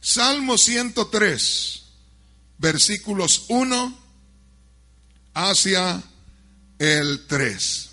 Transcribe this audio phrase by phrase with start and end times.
[0.00, 1.82] Salmo 103,
[2.56, 3.98] versículos 1
[5.34, 6.02] hacia
[6.78, 7.90] el 3.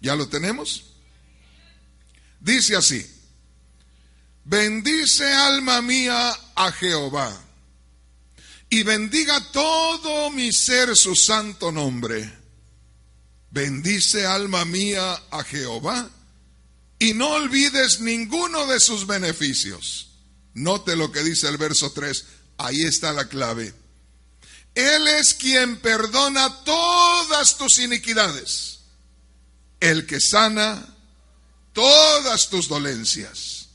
[0.00, 0.84] ¿Ya lo tenemos?
[2.38, 3.04] Dice así,
[4.44, 7.40] bendice alma mía a Jehová
[8.68, 12.32] y bendiga todo mi ser su santo nombre.
[13.50, 16.08] Bendice alma mía a Jehová
[16.98, 20.11] y no olvides ninguno de sus beneficios.
[20.54, 22.24] Note lo que dice el verso 3,
[22.58, 23.74] ahí está la clave.
[24.74, 28.80] Él es quien perdona todas tus iniquidades,
[29.80, 30.86] el que sana
[31.72, 33.68] todas tus dolencias.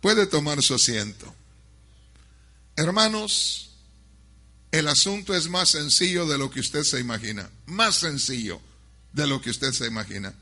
[0.00, 1.34] Puede tomar su asiento.
[2.76, 3.70] Hermanos,
[4.70, 8.60] el asunto es más sencillo de lo que usted se imagina, más sencillo
[9.12, 10.34] de lo que usted se imagina.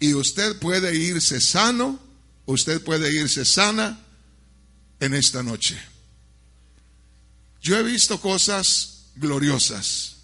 [0.00, 2.00] Y usted puede irse sano,
[2.46, 4.01] usted puede irse sana
[5.02, 5.76] en esta noche.
[7.60, 10.16] Yo he visto cosas gloriosas.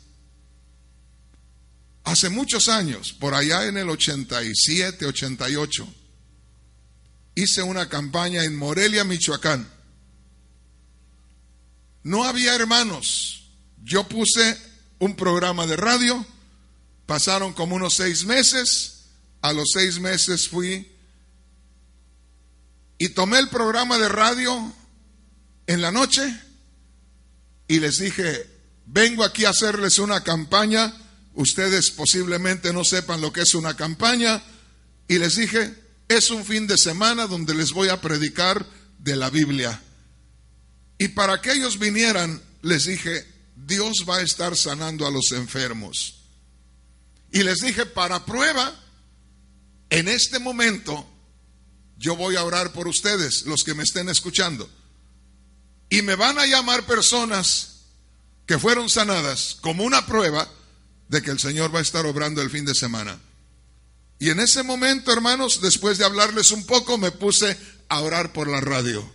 [2.04, 5.94] Hace muchos años, por allá en el 87, 88,
[7.34, 9.68] hice una campaña en Morelia, Michoacán.
[12.04, 13.50] No había hermanos.
[13.82, 14.56] Yo puse
[15.00, 16.24] un programa de radio,
[17.04, 19.06] pasaron como unos seis meses,
[19.42, 20.97] a los seis meses fui
[22.98, 24.74] y tomé el programa de radio
[25.66, 26.22] en la noche
[27.68, 28.46] y les dije,
[28.86, 30.92] vengo aquí a hacerles una campaña,
[31.34, 34.42] ustedes posiblemente no sepan lo que es una campaña,
[35.06, 35.74] y les dije,
[36.08, 38.66] es un fin de semana donde les voy a predicar
[38.98, 39.80] de la Biblia.
[40.98, 46.24] Y para que ellos vinieran, les dije, Dios va a estar sanando a los enfermos.
[47.30, 48.74] Y les dije, para prueba,
[49.90, 51.06] en este momento,
[51.98, 54.68] yo voy a orar por ustedes, los que me estén escuchando.
[55.90, 57.78] Y me van a llamar personas
[58.46, 60.48] que fueron sanadas como una prueba
[61.08, 63.18] de que el Señor va a estar obrando el fin de semana.
[64.18, 67.56] Y en ese momento, hermanos, después de hablarles un poco, me puse
[67.88, 69.08] a orar por la radio.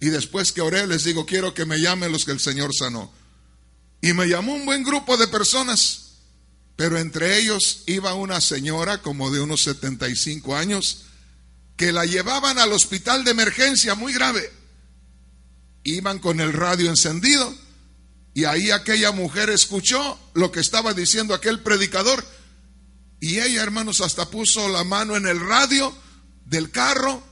[0.00, 3.12] Y después que oré, les digo, quiero que me llamen los que el Señor sanó.
[4.00, 6.12] Y me llamó un buen grupo de personas,
[6.76, 11.04] pero entre ellos iba una señora como de unos 75 años,
[11.80, 14.52] que la llevaban al hospital de emergencia muy grave
[15.82, 17.56] iban con el radio encendido
[18.34, 22.22] y ahí aquella mujer escuchó lo que estaba diciendo aquel predicador
[23.18, 25.90] y ella, hermanos, hasta puso la mano en el radio
[26.44, 27.22] del carro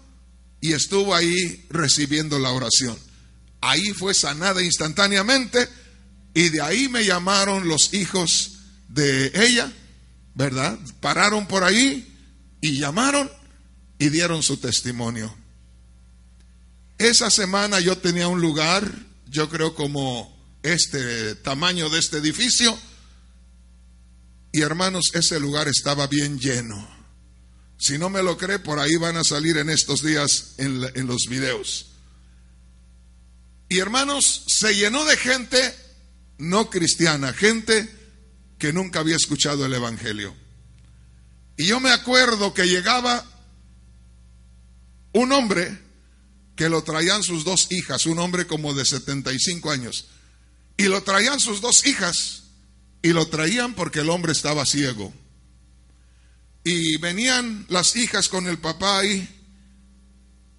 [0.62, 2.98] y estuvo ahí recibiendo la oración.
[3.60, 5.69] Ahí fue sanada instantáneamente
[6.32, 9.70] y de ahí me llamaron los hijos de ella,
[10.34, 10.78] ¿verdad?
[11.03, 12.16] Pararon por ahí
[12.62, 13.30] y llamaron
[13.98, 15.34] y dieron su testimonio.
[16.98, 18.92] Esa semana yo tenía un lugar,
[19.26, 22.76] yo creo como este tamaño de este edificio,
[24.53, 26.88] y hermanos, ese lugar estaba bien lleno.
[27.78, 31.06] Si no me lo cree, por ahí van a salir en estos días en, en
[31.06, 31.92] los videos.
[33.69, 35.75] Y hermanos, se llenó de gente
[36.38, 37.88] no cristiana, gente
[38.59, 40.34] que nunca había escuchado el Evangelio.
[41.56, 43.25] Y yo me acuerdo que llegaba
[45.19, 45.77] un hombre
[46.55, 50.06] que lo traían sus dos hijas, un hombre como de 75 años,
[50.77, 52.45] y lo traían sus dos hijas,
[53.03, 55.12] y lo traían porque el hombre estaba ciego.
[56.62, 59.28] Y venían las hijas con el papá ahí,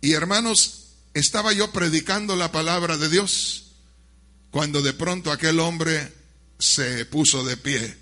[0.02, 3.72] y hermanos, estaba yo predicando la palabra de Dios,
[4.52, 6.14] cuando de pronto aquel hombre
[6.60, 7.98] se puso de pie.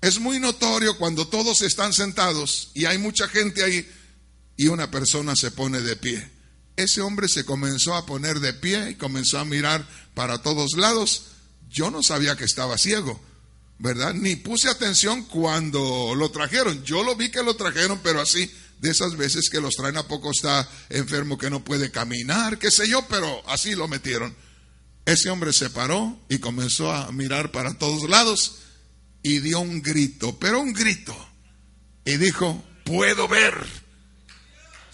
[0.00, 3.86] Es muy notorio cuando todos están sentados y hay mucha gente ahí
[4.58, 6.38] y una persona se pone de pie
[6.78, 11.24] ese hombre se comenzó a poner de pie y comenzó a mirar para todos lados.
[11.68, 13.20] Yo no sabía que estaba ciego,
[13.80, 14.14] ¿verdad?
[14.14, 16.84] Ni puse atención cuando lo trajeron.
[16.84, 18.48] Yo lo vi que lo trajeron, pero así,
[18.78, 22.70] de esas veces que los traen a poco está enfermo que no puede caminar, qué
[22.70, 24.36] sé yo, pero así lo metieron.
[25.04, 28.58] Ese hombre se paró y comenzó a mirar para todos lados
[29.24, 31.16] y dio un grito, pero un grito.
[32.04, 33.87] Y dijo, puedo ver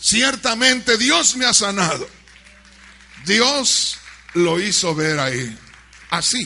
[0.00, 2.08] Ciertamente Dios me ha sanado.
[3.26, 3.96] Dios
[4.34, 5.58] lo hizo ver ahí.
[6.10, 6.40] Así.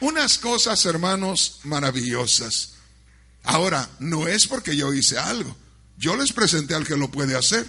[0.00, 2.74] Unas cosas, hermanos, maravillosas.
[3.42, 5.56] Ahora, no es porque yo hice algo.
[5.96, 7.66] Yo les presenté al que lo puede hacer.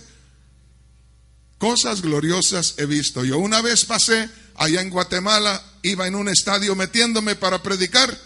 [1.57, 3.25] Cosas gloriosas he visto.
[3.25, 8.18] Yo una vez pasé allá en Guatemala, iba en un estadio metiéndome para predicar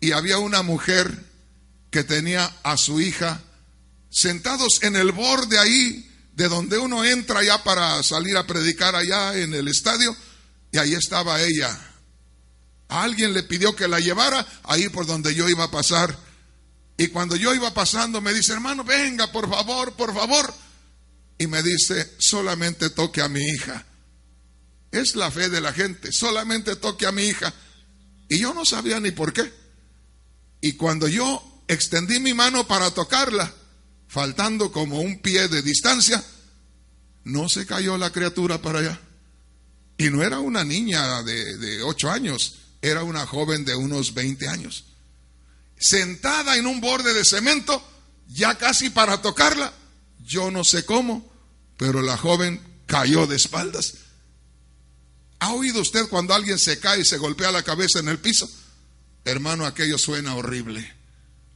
[0.00, 1.24] y había una mujer
[1.90, 3.42] que tenía a su hija
[4.10, 6.08] sentados en el borde ahí
[6.38, 10.16] de donde uno entra ya para salir a predicar allá en el estadio,
[10.70, 11.76] y ahí estaba ella.
[12.88, 16.16] alguien le pidió que la llevara ahí por donde yo iba a pasar.
[16.96, 20.54] Y cuando yo iba pasando me dice, hermano, venga, por favor, por favor.
[21.38, 23.84] Y me dice, solamente toque a mi hija.
[24.90, 27.52] Es la fe de la gente, solamente toque a mi hija.
[28.28, 29.52] Y yo no sabía ni por qué.
[30.60, 33.52] Y cuando yo extendí mi mano para tocarla,
[34.08, 36.24] faltando como un pie de distancia,
[37.24, 39.00] no se cayó la criatura para allá.
[39.98, 44.84] Y no era una niña de, ocho años, era una joven de unos 20 años.
[45.78, 47.86] Sentada en un borde de cemento,
[48.28, 49.72] ya casi para tocarla,
[50.20, 51.30] yo no sé cómo,
[51.76, 53.94] pero la joven cayó de espaldas.
[55.40, 58.50] ¿Ha oído usted cuando alguien se cae y se golpea la cabeza en el piso?
[59.24, 60.97] Hermano, aquello suena horrible.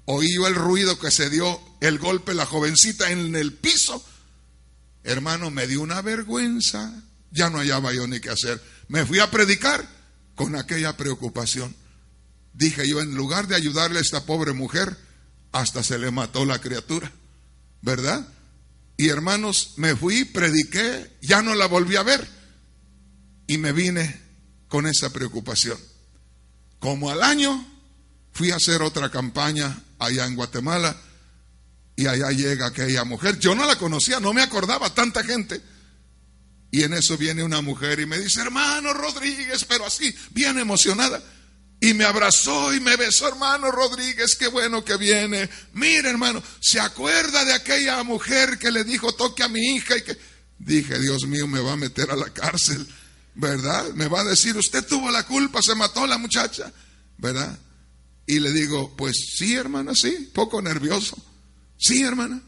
[0.04, 4.04] Oí yo el ruido que se dio, el golpe, la jovencita en el piso.
[5.04, 7.02] Hermano, me dio una vergüenza.
[7.30, 8.62] Ya no hallaba yo ni qué hacer.
[8.88, 9.88] Me fui a predicar
[10.34, 11.74] con aquella preocupación.
[12.52, 14.96] Dije yo, en lugar de ayudarle a esta pobre mujer,
[15.52, 17.10] hasta se le mató la criatura.
[17.80, 18.28] ¿Verdad?
[18.96, 22.28] Y hermanos, me fui, prediqué, ya no la volví a ver.
[23.46, 24.20] Y me vine
[24.68, 25.78] con esa preocupación.
[26.78, 27.71] Como al año
[28.32, 30.96] fui a hacer otra campaña allá en Guatemala
[31.96, 33.38] y allá llega aquella mujer.
[33.38, 35.60] Yo no la conocía, no me acordaba tanta gente.
[36.70, 41.22] Y en eso viene una mujer y me dice, hermano Rodríguez, pero así, bien emocionada.
[41.80, 45.50] Y me abrazó y me besó, hermano Rodríguez, qué bueno que viene.
[45.74, 49.96] Mire, hermano, ¿se acuerda de aquella mujer que le dijo toque a mi hija?
[49.98, 50.16] Y que
[50.58, 52.86] dije, Dios mío, me va a meter a la cárcel,
[53.34, 53.92] ¿verdad?
[53.94, 56.72] Me va a decir, usted tuvo la culpa, se mató la muchacha,
[57.18, 57.58] ¿verdad?
[58.26, 61.16] Y le digo, pues sí, hermana, sí, poco nervioso.
[61.78, 62.40] Sí, hermana.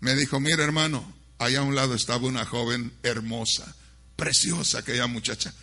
[0.00, 3.74] Me dijo, mira, hermano, allá a un lado estaba una joven hermosa,
[4.16, 5.54] preciosa aquella muchacha.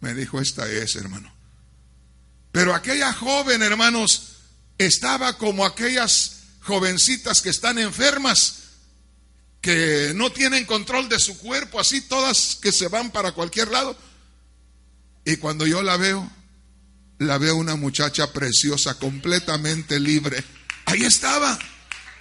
[0.00, 1.30] Me dijo, esta es, hermano.
[2.52, 4.36] Pero aquella joven, hermanos,
[4.78, 8.54] estaba como aquellas jovencitas que están enfermas,
[9.60, 13.96] que no tienen control de su cuerpo, así todas que se van para cualquier lado.
[15.24, 16.30] Y cuando yo la veo,
[17.18, 20.42] la veo una muchacha preciosa, completamente libre.
[20.86, 21.58] Ahí estaba.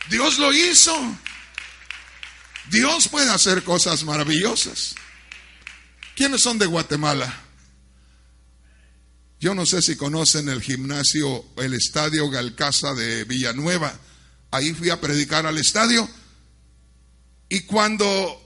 [0.09, 0.95] Dios lo hizo.
[2.69, 4.95] Dios puede hacer cosas maravillosas.
[6.15, 7.43] ¿Quiénes son de Guatemala?
[9.39, 13.93] Yo no sé si conocen el gimnasio, el estadio Galcaza de Villanueva.
[14.49, 16.09] Ahí fui a predicar al estadio.
[17.49, 18.41] Y cuando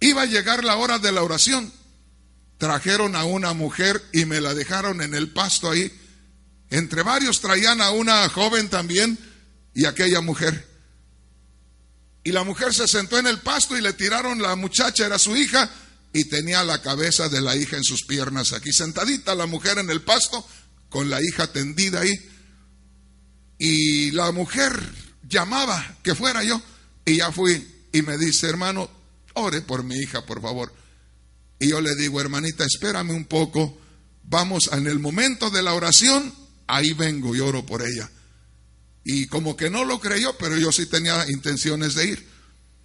[0.00, 1.72] iba a llegar la hora de la oración,
[2.58, 5.90] trajeron a una mujer y me la dejaron en el pasto ahí.
[6.70, 9.18] Entre varios traían a una joven también
[9.74, 10.66] y aquella mujer.
[12.24, 15.34] Y la mujer se sentó en el pasto y le tiraron la muchacha, era su
[15.34, 15.70] hija,
[16.12, 19.88] y tenía la cabeza de la hija en sus piernas aquí, sentadita la mujer en
[19.88, 20.46] el pasto,
[20.90, 22.14] con la hija tendida ahí.
[23.58, 24.78] Y la mujer
[25.26, 26.60] llamaba que fuera yo,
[27.04, 28.90] y ya fui, y me dice, hermano,
[29.34, 30.74] ore por mi hija, por favor.
[31.58, 33.78] Y yo le digo, hermanita, espérame un poco,
[34.22, 36.32] vamos en el momento de la oración,
[36.66, 38.10] ahí vengo y oro por ella.
[39.04, 42.28] Y como que no lo creyó, pero yo sí tenía intenciones de ir.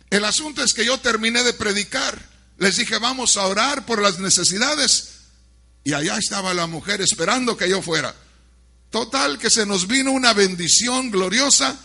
[0.10, 4.20] El asunto es que yo terminé de predicar, les dije, vamos a orar por las
[4.20, 5.10] necesidades.
[5.84, 8.16] Y allá estaba la mujer esperando que yo fuera.
[8.90, 11.78] Total, que se nos vino una bendición gloriosa.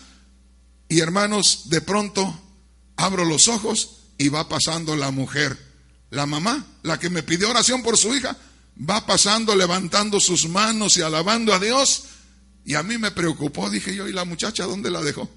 [0.89, 2.43] Y hermanos, de pronto
[2.97, 5.68] abro los ojos y va pasando la mujer
[6.11, 8.37] la mamá, la que me pidió oración por su hija,
[8.79, 12.05] va pasando levantando sus manos y alabando a Dios.
[12.65, 15.31] Y a mí me preocupó, dije yo, ¿y la muchacha dónde la dejó?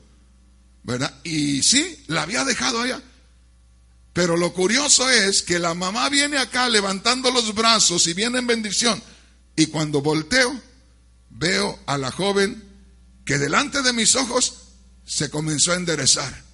[0.84, 1.14] ¿Verdad?
[1.24, 3.02] Y sí, la había dejado allá.
[4.14, 8.48] Pero lo curioso es que la mamá viene acá levantando los brazos y viene en
[8.48, 9.02] bendición.
[9.56, 10.60] Y cuando volteo,
[11.30, 12.64] veo a la joven
[13.26, 14.54] que delante de mis ojos
[15.06, 16.51] se comenzó a enderezar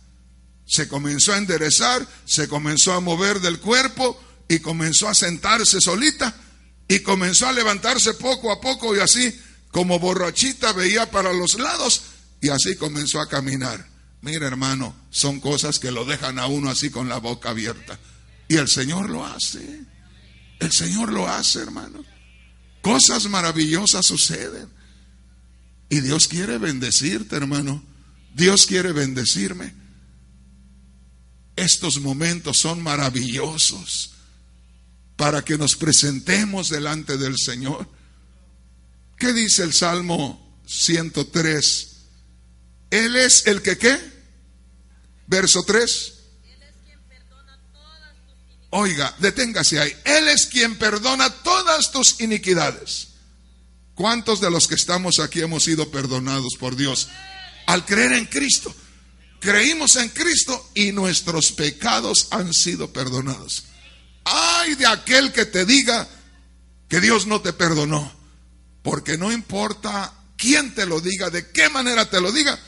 [0.68, 6.36] se comenzó a enderezar, se comenzó a mover del cuerpo y comenzó a sentarse solita
[6.88, 9.34] y comenzó a levantarse poco a poco y así
[9.72, 12.02] como borrachita veía para los lados
[12.42, 13.88] y así comenzó a caminar.
[14.22, 17.98] Mira hermano, son cosas que lo dejan a uno así con la boca abierta.
[18.50, 19.82] Y el Señor lo hace.
[20.60, 22.04] El Señor lo hace, hermano.
[22.82, 24.70] Cosas maravillosas suceden.
[25.90, 27.84] Y Dios quiere bendecirte, hermano.
[28.34, 29.74] Dios quiere bendecirme.
[31.58, 34.12] Estos momentos son maravillosos
[35.16, 37.90] para que nos presentemos delante del Señor.
[39.18, 41.96] ¿Qué dice el Salmo 103?
[42.92, 43.98] Él es el que qué?
[45.26, 46.14] Verso 3.
[48.70, 49.92] Oiga, deténgase ahí.
[50.06, 53.08] Él es quien perdona todas tus iniquidades.
[53.96, 57.10] ¿Cuántos de los que estamos aquí hemos sido perdonados por Dios
[57.66, 58.76] al creer en Cristo?
[59.39, 63.65] Creímos en Cristo y nuestros pecados han sido perdonados.
[64.24, 66.08] Ay de aquel que te diga
[66.89, 68.12] que Dios no te perdonó,
[68.82, 72.60] porque no importa quién te lo diga, de qué manera te lo diga,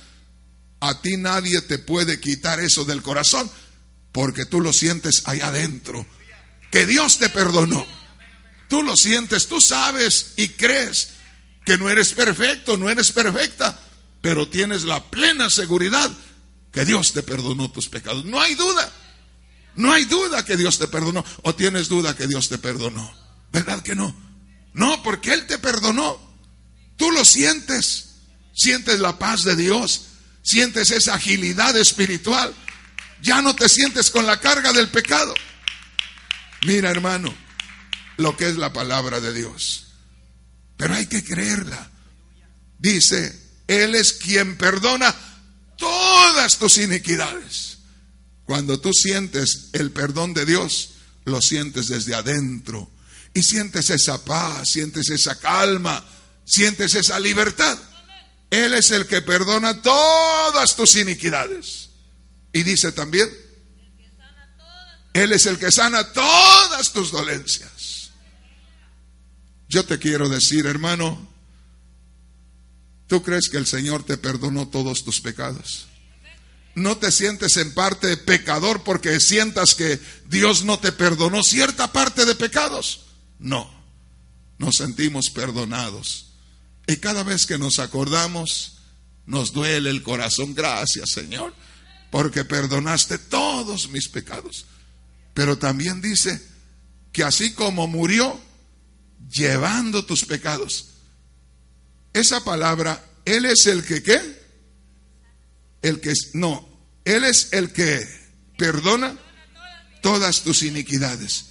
[0.79, 3.49] a ti nadie te puede quitar eso del corazón,
[4.11, 6.05] porque tú lo sientes allá adentro,
[6.71, 7.85] que Dios te perdonó.
[8.67, 11.09] Tú lo sientes, tú sabes y crees
[11.65, 13.79] que no eres perfecto, no eres perfecta,
[14.21, 16.11] pero tienes la plena seguridad
[16.71, 18.25] que Dios te perdonó tus pecados.
[18.25, 18.91] No hay duda,
[19.75, 23.11] no hay duda que Dios te perdonó, o tienes duda que Dios te perdonó.
[23.51, 24.15] ¿Verdad que no?
[24.73, 26.19] No, porque Él te perdonó.
[26.97, 28.15] Tú lo sientes,
[28.53, 30.07] sientes la paz de Dios,
[30.43, 32.53] sientes esa agilidad espiritual.
[33.21, 35.33] Ya no te sientes con la carga del pecado.
[36.65, 37.33] Mira, hermano,
[38.17, 39.87] lo que es la palabra de Dios.
[40.77, 41.89] Pero hay que creerla.
[42.77, 45.13] Dice, Él es quien perdona
[45.79, 47.79] todas tus iniquidades.
[48.45, 50.91] Cuando tú sientes el perdón de Dios,
[51.25, 52.89] lo sientes desde adentro.
[53.33, 56.03] Y sientes esa paz, sientes esa calma,
[56.45, 57.77] sientes esa libertad.
[58.49, 61.89] Él es el que perdona todas tus iniquidades.
[62.51, 63.29] Y dice también,
[65.13, 68.09] Él es el que sana todas tus dolencias.
[69.67, 71.28] Yo te quiero decir, hermano,
[73.09, 75.87] ¿tú crees que el Señor te perdonó todos tus pecados?
[76.75, 79.99] No te sientes en parte pecador porque sientas que
[80.29, 83.07] Dios no te perdonó cierta parte de pecados.
[83.39, 83.69] No,
[84.57, 86.27] nos sentimos perdonados.
[86.87, 88.77] Y cada vez que nos acordamos,
[89.25, 90.55] nos duele el corazón.
[90.55, 91.53] Gracias, Señor,
[92.11, 94.65] porque perdonaste todos mis pecados.
[95.33, 96.41] Pero también dice
[97.11, 98.39] que así como murió,
[99.29, 100.88] llevando tus pecados.
[102.13, 104.39] Esa palabra, Él es el que qué?
[105.81, 106.67] El que, no,
[107.05, 108.05] Él es el que
[108.57, 109.17] perdona
[110.01, 111.45] todas tus iniquidades.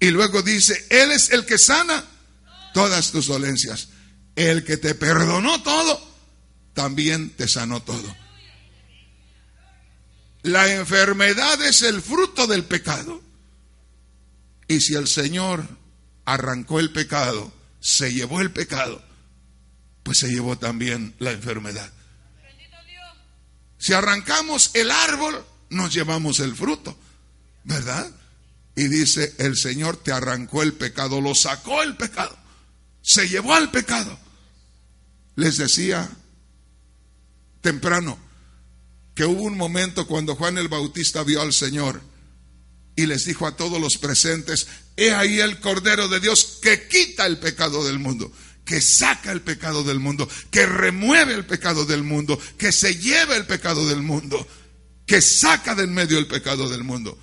[0.00, 2.04] Y luego dice, Él es el que sana
[2.74, 3.88] todas tus dolencias.
[4.34, 6.00] El que te perdonó todo,
[6.74, 8.14] también te sanó todo.
[10.42, 13.20] La enfermedad es el fruto del pecado.
[14.68, 15.66] Y si el Señor
[16.24, 19.02] arrancó el pecado, se llevó el pecado,
[20.06, 21.92] pues se llevó también la enfermedad.
[23.76, 26.96] Si arrancamos el árbol, nos llevamos el fruto,
[27.64, 28.08] ¿verdad?
[28.76, 32.38] Y dice, el Señor te arrancó el pecado, lo sacó el pecado,
[33.02, 34.16] se llevó al pecado.
[35.34, 36.08] Les decía
[37.60, 38.16] temprano
[39.16, 42.00] que hubo un momento cuando Juan el Bautista vio al Señor
[42.94, 47.26] y les dijo a todos los presentes, He ahí el Cordero de Dios que quita
[47.26, 48.30] el pecado del mundo,
[48.66, 53.36] que saca el pecado del mundo, que remueve el pecado del mundo, que se lleva
[53.36, 54.46] el pecado del mundo,
[55.06, 57.16] que saca de en medio el pecado del mundo.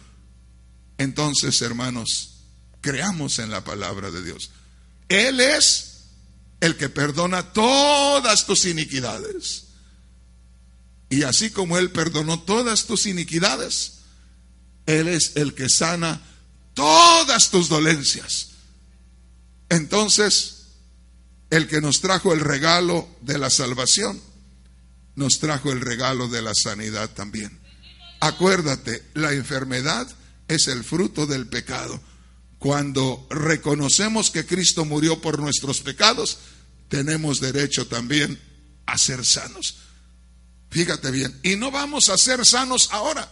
[0.97, 2.45] Entonces, hermanos,
[2.79, 4.51] creamos en la palabra de Dios.
[5.09, 6.05] Él es
[6.61, 9.65] el que perdona todas tus iniquidades.
[11.09, 13.99] Y así como Él perdonó todas tus iniquidades,
[14.85, 16.21] Él es el que sana
[16.73, 18.51] todas tus dolencias.
[19.67, 20.52] Entonces,
[21.53, 24.19] el que nos trajo el regalo de la salvación,
[25.13, 27.59] nos trajo el regalo de la sanidad también.
[28.21, 30.07] Acuérdate, la enfermedad
[30.47, 32.01] es el fruto del pecado.
[32.57, 36.39] Cuando reconocemos que Cristo murió por nuestros pecados,
[36.89, 38.41] tenemos derecho también
[38.87, 39.75] a ser sanos.
[40.71, 43.31] Fíjate bien, y no vamos a ser sanos ahora.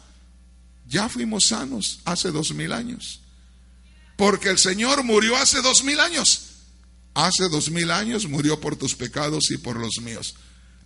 [0.86, 3.22] Ya fuimos sanos hace dos mil años.
[4.16, 6.51] Porque el Señor murió hace dos mil años.
[7.14, 10.36] Hace dos mil años murió por tus pecados y por los míos.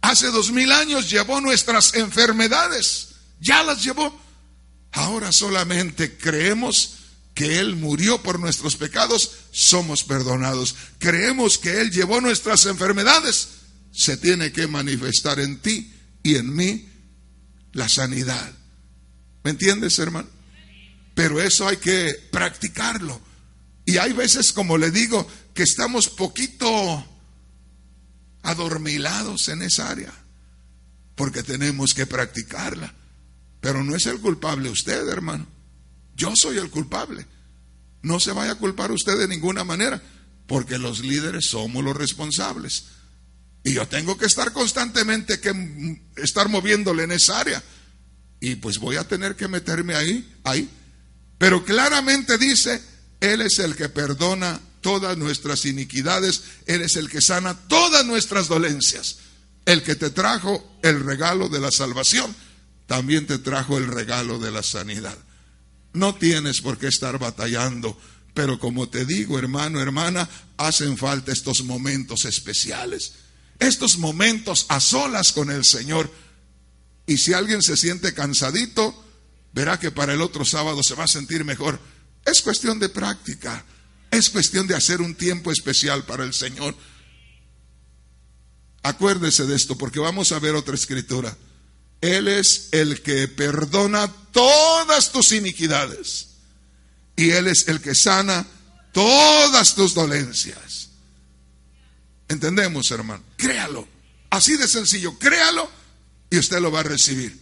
[0.01, 3.09] Hace dos mil años llevó nuestras enfermedades.
[3.39, 4.19] Ya las llevó.
[4.91, 6.95] Ahora solamente creemos
[7.35, 10.75] que Él murió por nuestros pecados, somos perdonados.
[10.99, 13.49] Creemos que Él llevó nuestras enfermedades.
[13.91, 16.89] Se tiene que manifestar en ti y en mí
[17.73, 18.51] la sanidad.
[19.43, 20.29] ¿Me entiendes, hermano?
[21.13, 23.21] Pero eso hay que practicarlo.
[23.85, 27.03] Y hay veces, como le digo, que estamos poquito
[28.43, 30.13] adormilados en esa área,
[31.15, 32.93] porque tenemos que practicarla.
[33.61, 35.47] Pero no es el culpable usted, hermano.
[36.13, 37.25] Yo soy el culpable.
[38.03, 40.03] No se vaya a culpar usted de ninguna manera,
[40.45, 42.87] porque los líderes somos los responsables.
[43.63, 47.63] Y yo tengo que estar constantemente que estar moviéndole en esa área.
[48.41, 50.69] y pues voy a tener que meterme ahí, ahí.
[51.37, 52.83] Pero claramente dice,
[53.21, 58.47] Él es el que perdona todas nuestras iniquidades, Él es el que sana todas nuestras
[58.47, 59.17] dolencias.
[59.65, 62.35] El que te trajo el regalo de la salvación,
[62.85, 65.17] también te trajo el regalo de la sanidad.
[65.93, 67.99] No tienes por qué estar batallando,
[68.35, 73.13] pero como te digo, hermano, hermana, hacen falta estos momentos especiales,
[73.57, 76.13] estos momentos a solas con el Señor.
[77.07, 79.03] Y si alguien se siente cansadito,
[79.51, 81.79] verá que para el otro sábado se va a sentir mejor.
[82.23, 83.65] Es cuestión de práctica.
[84.15, 86.73] Es cuestión de hacer un tiempo especial para el Señor.
[88.81, 91.35] Acuérdese de esto porque vamos a ver otra escritura.
[91.99, 96.29] Él es el que perdona todas tus iniquidades.
[97.17, 98.47] Y Él es el que sana
[98.93, 100.91] todas tus dolencias.
[102.29, 103.21] ¿Entendemos, hermano?
[103.35, 103.85] Créalo.
[104.29, 105.19] Así de sencillo.
[105.19, 105.69] Créalo
[106.29, 107.37] y usted lo va a recibir.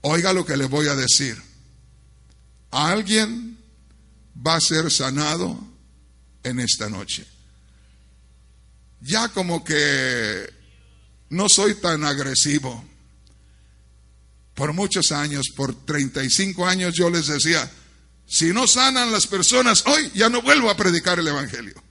[0.00, 1.40] Oiga lo que le voy a decir.
[2.72, 3.49] Alguien
[4.34, 5.58] va a ser sanado
[6.42, 7.26] en esta noche.
[9.00, 10.48] Ya como que
[11.30, 12.84] no soy tan agresivo.
[14.54, 17.70] Por muchos años, por 35 años yo les decía,
[18.26, 21.82] si no sanan las personas hoy, ya no vuelvo a predicar el Evangelio.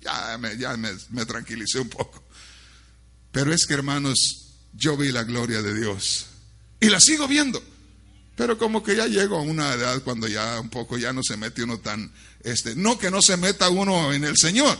[0.00, 2.24] Ya me, ya me, tranquilicé un poco.
[3.32, 6.26] Pero es que hermanos, yo vi la gloria de Dios
[6.80, 7.62] y la sigo viendo.
[8.36, 11.38] Pero como que ya llego a una edad cuando ya un poco ya no se
[11.38, 12.12] mete uno tan,
[12.44, 14.78] este, no que no se meta uno en el Señor,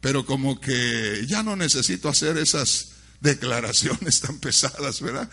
[0.00, 5.28] pero como que ya no necesito hacer esas declaraciones tan pesadas, ¿verdad?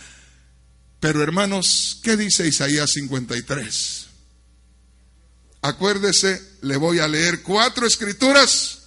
[1.00, 4.08] Pero hermanos, ¿qué dice Isaías 53?
[5.62, 8.86] Acuérdese, le voy a leer cuatro escrituras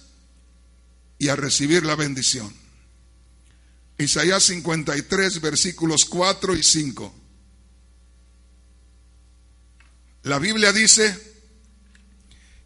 [1.17, 2.53] y a recibir la bendición.
[3.97, 7.18] Isaías 53, versículos 4 y 5.
[10.29, 11.17] La Biblia dice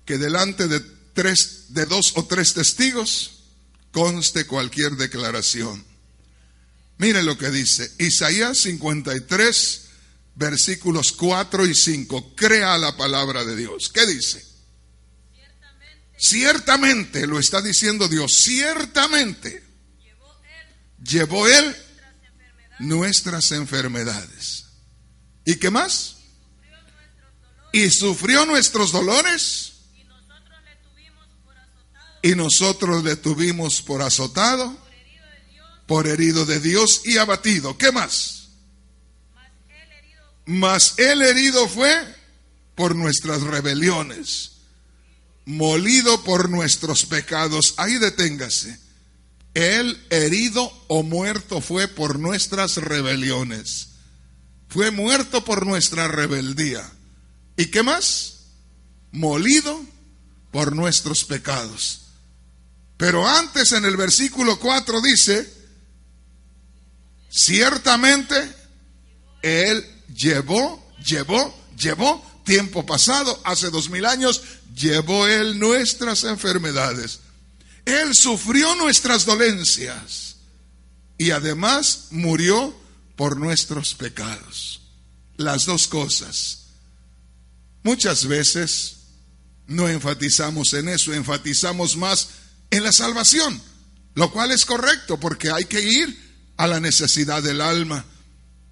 [0.03, 0.81] que delante de
[1.13, 3.45] tres, de dos o tres testigos
[3.93, 5.81] conste cualquier declaración.
[6.97, 9.81] Mire lo que dice Isaías 53,
[10.35, 12.35] versículos 4 y 5.
[12.35, 13.89] Crea la palabra de Dios.
[13.89, 14.45] ¿Qué dice?
[15.33, 19.63] Ciertamente, ciertamente lo está diciendo Dios, ciertamente
[21.01, 21.75] llevó Él
[22.79, 24.65] nuestras enfermedades.
[25.45, 26.17] ¿Y qué más?
[27.73, 29.73] Y sufrió nuestros dolores.
[32.21, 34.77] Y nosotros le tuvimos por azotado,
[35.85, 37.77] por herido de Dios y abatido.
[37.77, 38.47] ¿Qué más?
[40.45, 41.91] Mas el herido fue
[42.75, 44.51] por nuestras rebeliones,
[45.45, 47.73] molido por nuestros pecados.
[47.75, 48.79] Ahí deténgase.
[49.53, 53.89] Él herido o muerto fue por nuestras rebeliones.
[54.69, 56.89] Fue muerto por nuestra rebeldía.
[57.57, 58.39] ¿Y qué más?
[59.11, 59.79] Molido
[60.51, 62.01] por nuestros pecados.
[62.97, 65.51] Pero antes en el versículo 4 dice,
[67.29, 68.35] ciertamente
[69.41, 69.85] Él
[70.15, 74.41] llevó, llevó, llevó, tiempo pasado, hace dos mil años,
[74.75, 77.19] llevó Él nuestras enfermedades
[77.85, 80.37] él sufrió nuestras dolencias
[81.17, 82.73] y además murió
[83.15, 84.81] por nuestros pecados.
[85.35, 86.62] Las dos cosas.
[87.83, 88.97] Muchas veces
[89.67, 92.29] no enfatizamos en eso, enfatizamos más
[92.69, 93.61] en la salvación,
[94.15, 96.17] lo cual es correcto porque hay que ir
[96.57, 98.05] a la necesidad del alma,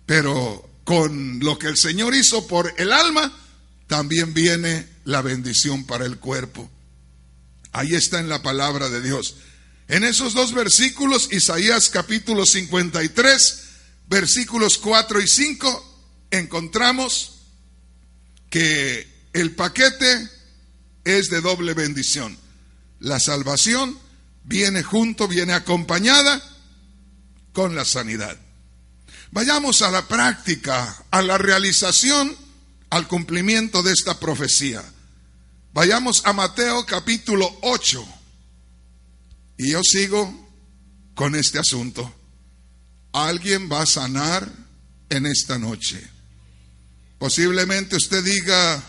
[0.05, 3.31] pero con lo que el Señor hizo por el alma,
[3.87, 6.69] también viene la bendición para el cuerpo.
[7.73, 9.35] Ahí está en la palabra de Dios.
[9.87, 13.63] En esos dos versículos, Isaías capítulo 53,
[14.07, 17.40] versículos 4 y 5, encontramos
[18.51, 20.29] que el paquete
[21.03, 22.37] es de doble bendición.
[22.99, 23.97] La salvación
[24.43, 26.39] viene junto, viene acompañada
[27.53, 28.37] con la sanidad.
[29.31, 32.35] Vayamos a la práctica, a la realización,
[32.89, 34.83] al cumplimiento de esta profecía.
[35.73, 38.05] Vayamos a Mateo capítulo 8.
[39.57, 40.49] Y yo sigo
[41.15, 42.13] con este asunto.
[43.13, 44.51] Alguien va a sanar
[45.09, 46.05] en esta noche.
[47.21, 48.83] Posiblemente usted diga,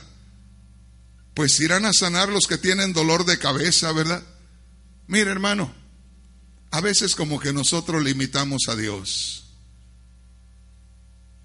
[1.34, 4.22] pues irán a sanar los que tienen dolor de cabeza, ¿verdad?
[5.06, 5.70] Mire, hermano,
[6.70, 9.44] a veces como que nosotros limitamos a Dios.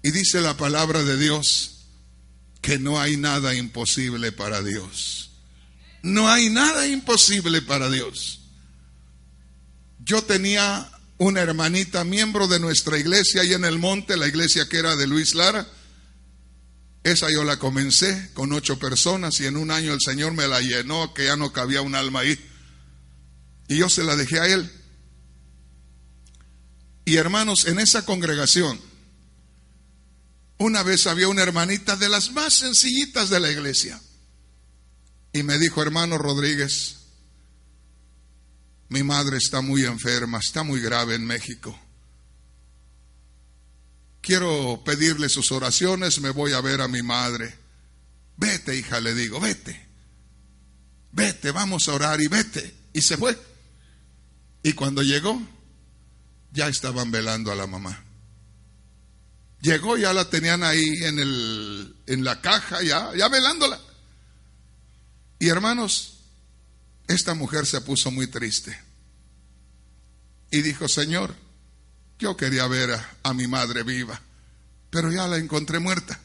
[0.02, 1.88] Y dice la palabra de Dios
[2.62, 5.32] que no hay nada imposible para Dios.
[6.02, 8.40] No hay nada imposible para Dios.
[9.98, 14.78] Yo tenía una hermanita, miembro de nuestra iglesia ahí en el monte, la iglesia que
[14.78, 15.68] era de Luis Lara,
[17.08, 20.60] Esa yo la comencé con ocho personas y en un año el Señor me la
[20.60, 22.38] llenó que ya no cabía un alma ahí.
[23.66, 24.70] Y yo se la dejé a Él.
[27.06, 28.78] Y hermanos, en esa congregación,
[30.58, 33.98] una vez había una hermanita de las más sencillitas de la iglesia.
[35.32, 36.96] Y me dijo, hermano Rodríguez,
[38.90, 41.78] mi madre está muy enferma, está muy grave en México.
[44.28, 47.56] Quiero pedirle sus oraciones, me voy a ver a mi madre.
[48.36, 49.88] Vete, hija, le digo, vete.
[51.12, 52.74] Vete, vamos a orar y vete.
[52.92, 53.38] Y se fue.
[54.62, 55.40] Y cuando llegó,
[56.52, 58.04] ya estaban velando a la mamá.
[59.62, 63.80] Llegó, ya la tenían ahí en, el, en la caja, ya, ya velándola.
[65.38, 66.18] Y hermanos,
[67.06, 68.78] esta mujer se puso muy triste.
[70.50, 71.34] Y dijo, Señor,
[72.18, 74.20] yo quería ver a, mi madre viva,
[74.90, 76.18] pero ya la encontré muerta.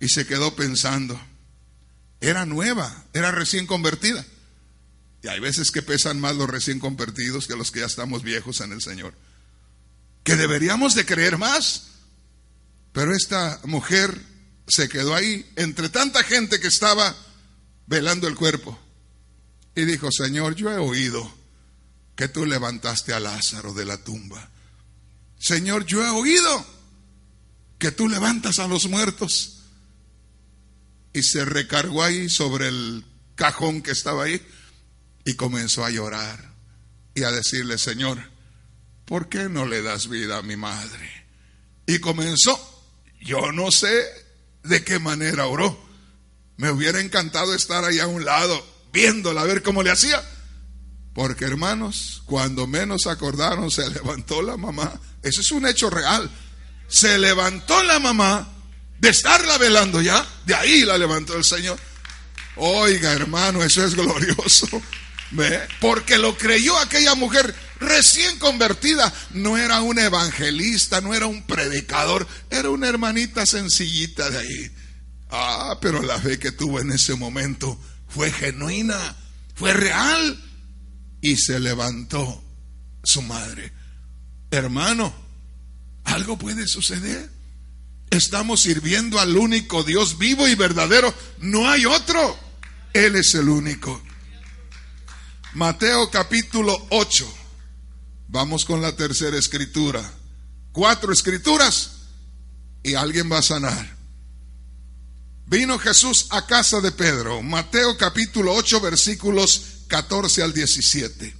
[0.00, 1.20] Y se quedó pensando,
[2.20, 4.24] era nueva, era recién convertida.
[5.22, 8.60] Y hay veces que pesan más los recién convertidos que los que ya estamos viejos
[8.60, 9.14] en el Señor.
[10.24, 11.88] Que deberíamos de creer más.
[12.92, 14.20] Pero esta mujer
[14.66, 17.14] se quedó ahí entre tanta gente que estaba
[17.86, 18.76] velando el cuerpo.
[19.76, 21.41] Y dijo, Señor, yo he oído
[22.16, 24.50] que tú levantaste a Lázaro de la tumba.
[25.38, 26.66] Señor, yo he oído
[27.78, 29.58] que tú levantas a los muertos.
[31.12, 34.40] Y se recargó ahí sobre el cajón que estaba ahí
[35.24, 36.54] y comenzó a llorar
[37.14, 38.18] y a decirle, Señor,
[39.04, 41.26] ¿por qué no le das vida a mi madre?
[41.86, 42.56] Y comenzó,
[43.20, 44.04] yo no sé
[44.62, 45.78] de qué manera oró.
[46.56, 50.22] Me hubiera encantado estar ahí a un lado, viéndola, a ver cómo le hacía.
[51.14, 54.92] Porque hermanos, cuando menos acordaron, se levantó la mamá.
[55.22, 56.30] Eso es un hecho real.
[56.88, 58.48] Se levantó la mamá
[58.98, 60.26] de estarla velando ya.
[60.46, 61.78] De ahí la levantó el Señor.
[62.56, 64.68] Oiga, hermano, eso es glorioso.
[65.32, 65.60] ¿Ve?
[65.80, 69.12] Porque lo creyó aquella mujer recién convertida.
[69.32, 74.70] No era un evangelista, no era un predicador, era una hermanita sencillita de ahí.
[75.30, 79.16] Ah, pero la fe que tuvo en ese momento fue genuina,
[79.54, 80.38] fue real
[81.22, 82.42] y se levantó
[83.02, 83.72] su madre.
[84.50, 85.14] Hermano,
[86.04, 87.30] algo puede suceder.
[88.10, 91.14] Estamos sirviendo al único Dios vivo y verdadero.
[91.38, 92.38] No hay otro.
[92.92, 94.02] Él es el único.
[95.54, 97.34] Mateo capítulo 8.
[98.28, 100.02] Vamos con la tercera escritura.
[100.72, 101.92] Cuatro escrituras
[102.82, 103.96] y alguien va a sanar.
[105.46, 107.42] Vino Jesús a casa de Pedro.
[107.42, 111.36] Mateo capítulo 8 versículos 14 al 17.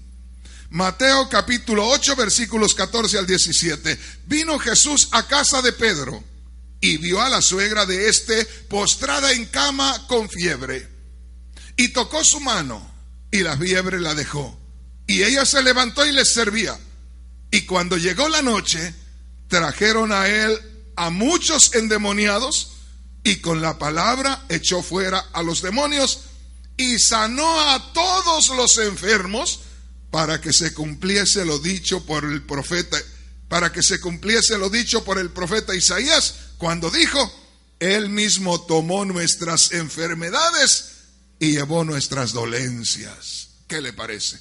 [0.68, 3.98] Mateo capítulo 8 versículos 14 al 17.
[4.26, 6.22] Vino Jesús a casa de Pedro
[6.78, 10.86] y vio a la suegra de éste postrada en cama con fiebre.
[11.78, 12.94] Y tocó su mano
[13.30, 14.60] y la fiebre la dejó.
[15.06, 16.78] Y ella se levantó y les servía.
[17.50, 18.94] Y cuando llegó la noche,
[19.48, 20.60] trajeron a él
[20.96, 22.72] a muchos endemoniados
[23.24, 26.31] y con la palabra echó fuera a los demonios
[26.76, 29.60] y sanó a todos los enfermos
[30.10, 32.98] para que se cumpliese lo dicho por el profeta,
[33.48, 37.18] para que se cumpliese lo dicho por el profeta Isaías cuando dijo,
[37.80, 40.90] Él mismo tomó nuestras enfermedades
[41.38, 43.48] y llevó nuestras dolencias.
[43.66, 44.38] ¿Qué le parece?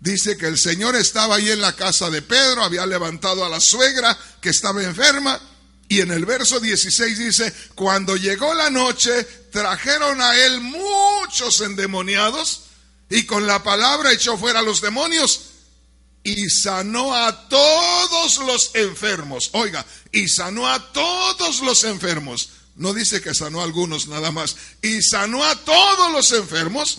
[0.00, 3.60] Dice que el Señor estaba ahí en la casa de Pedro, había levantado a la
[3.60, 5.40] suegra que estaba enferma
[5.88, 12.62] y en el verso 16 dice, cuando llegó la noche, trajeron a él muchos endemoniados
[13.10, 15.40] y con la palabra echó fuera a los demonios
[16.22, 19.50] y sanó a todos los enfermos.
[19.52, 22.50] Oiga, y sanó a todos los enfermos.
[22.76, 24.56] No dice que sanó a algunos nada más.
[24.82, 26.98] Y sanó a todos los enfermos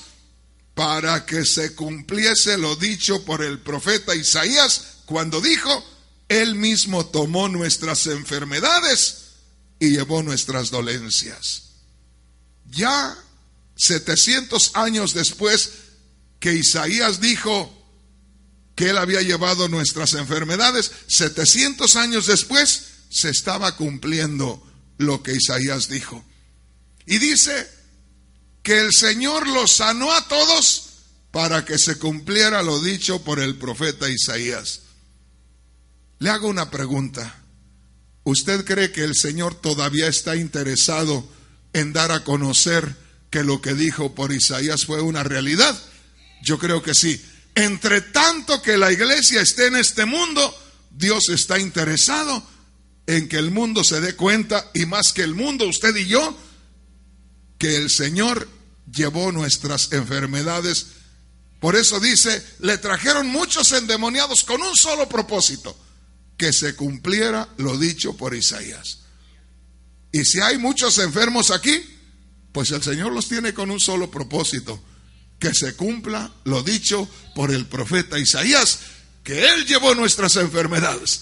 [0.74, 5.84] para que se cumpliese lo dicho por el profeta Isaías cuando dijo,
[6.28, 9.26] él mismo tomó nuestras enfermedades
[9.80, 11.69] y llevó nuestras dolencias.
[12.72, 13.18] Ya
[13.76, 15.72] 700 años después
[16.40, 17.76] que Isaías dijo
[18.76, 24.66] que él había llevado nuestras enfermedades, 700 años después se estaba cumpliendo
[24.98, 26.24] lo que Isaías dijo.
[27.06, 27.68] Y dice
[28.64, 30.90] que el Señor los sanó a todos
[31.32, 34.82] para que se cumpliera lo dicho por el profeta Isaías.
[36.20, 37.44] Le hago una pregunta.
[38.24, 41.28] ¿Usted cree que el Señor todavía está interesado
[41.80, 42.96] en dar a conocer
[43.30, 45.78] que lo que dijo por Isaías fue una realidad?
[46.42, 47.22] Yo creo que sí.
[47.56, 50.56] Entre tanto que la iglesia esté en este mundo,
[50.92, 52.44] Dios está interesado
[53.08, 56.38] en que el mundo se dé cuenta, y más que el mundo, usted y yo,
[57.58, 58.48] que el Señor
[58.92, 60.88] llevó nuestras enfermedades.
[61.60, 65.76] Por eso dice, le trajeron muchos endemoniados con un solo propósito,
[66.38, 69.00] que se cumpliera lo dicho por Isaías.
[70.12, 71.82] Y si hay muchos enfermos aquí,
[72.52, 74.82] pues el Señor los tiene con un solo propósito,
[75.39, 78.80] que se cumpla lo dicho por el profeta Isaías,
[79.24, 81.22] que Él llevó nuestras enfermedades.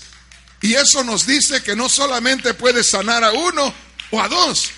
[0.62, 3.74] Y eso nos dice que no solamente puede sanar a uno
[4.12, 4.70] o a dos,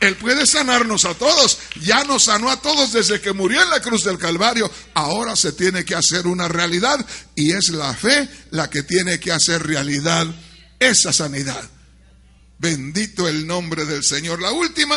[0.00, 1.58] Él puede sanarnos a todos.
[1.82, 4.70] Ya nos sanó a todos desde que murió en la cruz del Calvario.
[4.94, 9.32] Ahora se tiene que hacer una realidad y es la fe la que tiene que
[9.32, 10.26] hacer realidad
[10.78, 11.68] esa sanidad.
[12.58, 14.40] Bendito el nombre del Señor.
[14.40, 14.96] La última,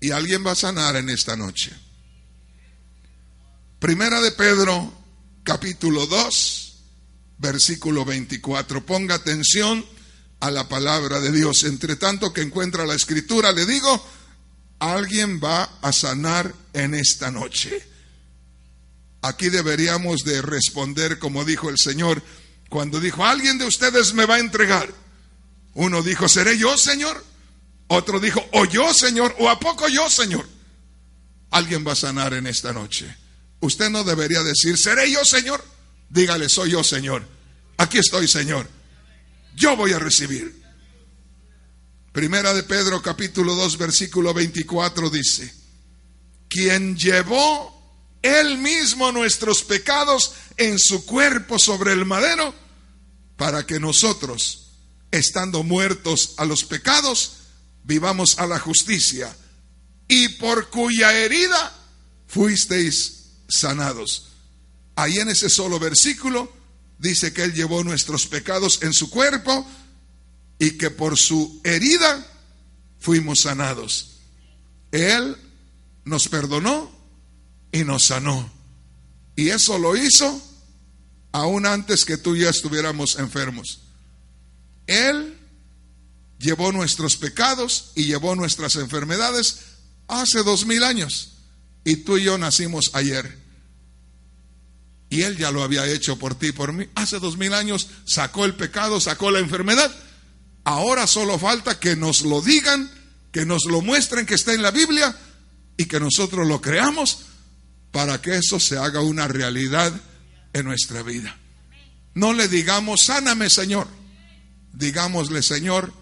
[0.00, 1.72] y alguien va a sanar en esta noche.
[3.78, 4.92] Primera de Pedro,
[5.42, 6.78] capítulo 2,
[7.38, 8.84] versículo 24.
[8.84, 9.84] Ponga atención
[10.40, 11.64] a la palabra de Dios.
[11.64, 14.06] Entre tanto que encuentra la escritura, le digo,
[14.78, 17.86] alguien va a sanar en esta noche.
[19.22, 22.22] Aquí deberíamos de responder como dijo el Señor
[22.70, 24.88] cuando dijo, alguien de ustedes me va a entregar.
[25.74, 27.24] Uno dijo, ¿seré yo, Señor?
[27.88, 30.46] Otro dijo, o yo, Señor, o a poco yo, Señor.
[31.50, 33.16] Alguien va a sanar en esta noche.
[33.60, 35.64] Usted no debería decir, ¿seré yo, Señor?
[36.08, 37.26] Dígale, soy yo, Señor.
[37.76, 38.68] Aquí estoy, Señor.
[39.54, 40.60] Yo voy a recibir.
[42.12, 45.54] Primera de Pedro capítulo 2 versículo 24 dice,
[46.48, 47.80] quien llevó
[48.20, 52.52] él mismo nuestros pecados en su cuerpo sobre el madero,
[53.36, 54.69] para que nosotros,
[55.10, 57.32] estando muertos a los pecados,
[57.84, 59.34] vivamos a la justicia,
[60.08, 61.72] y por cuya herida
[62.26, 64.28] fuisteis sanados.
[64.96, 66.52] Ahí en ese solo versículo
[66.98, 69.66] dice que Él llevó nuestros pecados en su cuerpo
[70.58, 72.26] y que por su herida
[72.98, 74.18] fuimos sanados.
[74.92, 75.36] Él
[76.04, 76.90] nos perdonó
[77.72, 78.52] y nos sanó.
[79.36, 80.42] Y eso lo hizo
[81.32, 83.79] aún antes que tú y yo estuviéramos enfermos.
[84.90, 85.38] Él
[86.40, 89.60] llevó nuestros pecados y llevó nuestras enfermedades
[90.08, 91.34] hace dos mil años.
[91.84, 93.38] Y tú y yo nacimos ayer.
[95.08, 96.88] Y Él ya lo había hecho por ti, por mí.
[96.96, 99.94] Hace dos mil años sacó el pecado, sacó la enfermedad.
[100.64, 102.90] Ahora solo falta que nos lo digan,
[103.30, 105.16] que nos lo muestren que está en la Biblia
[105.76, 107.20] y que nosotros lo creamos
[107.92, 109.92] para que eso se haga una realidad
[110.52, 111.38] en nuestra vida.
[112.14, 113.99] No le digamos, sáname Señor.
[114.72, 115.92] Digámosle, Señor,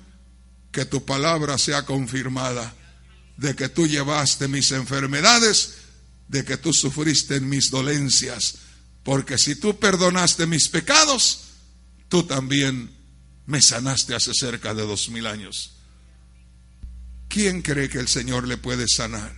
[0.73, 2.75] que tu palabra sea confirmada,
[3.37, 5.75] de que tú llevaste mis enfermedades,
[6.29, 8.57] de que tú sufriste mis dolencias
[9.09, 11.45] porque si tú perdonaste mis pecados,
[12.11, 12.95] tú también
[13.47, 15.79] me sanaste hace cerca de dos mil años.
[17.29, 19.35] ¿Quién cree que el Señor le puede sanar?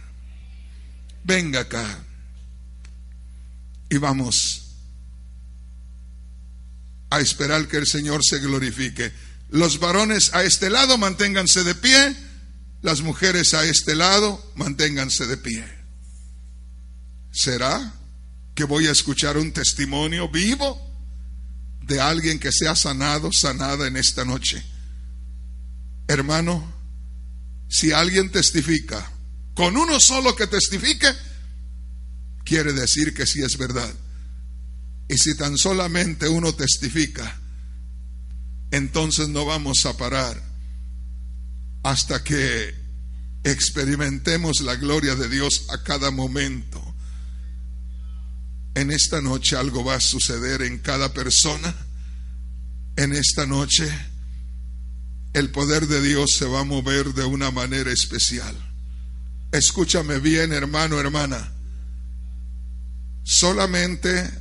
[1.23, 2.05] Venga acá
[3.89, 4.70] y vamos
[7.11, 9.13] a esperar que el Señor se glorifique.
[9.51, 12.17] Los varones a este lado manténganse de pie,
[12.83, 15.65] las mujeres a este lado manténganse de pie.
[17.33, 18.01] ¿Será?
[18.61, 20.79] que voy a escuchar un testimonio vivo
[21.81, 24.63] de alguien que sea sanado, sanada en esta noche.
[26.07, 26.71] Hermano,
[27.69, 29.11] si alguien testifica,
[29.55, 31.09] con uno solo que testifique,
[32.45, 33.91] quiere decir que sí es verdad.
[35.11, 37.37] Y si tan solamente uno testifica,
[38.71, 40.41] entonces no vamos a parar
[41.83, 42.73] hasta que
[43.43, 46.81] experimentemos la gloria de Dios a cada momento.
[48.77, 51.75] En esta noche algo va a suceder en cada persona.
[52.95, 53.91] En esta noche
[55.33, 58.55] el poder de Dios se va a mover de una manera especial.
[59.51, 61.53] Escúchame bien, hermano, hermana.
[63.25, 64.40] Solamente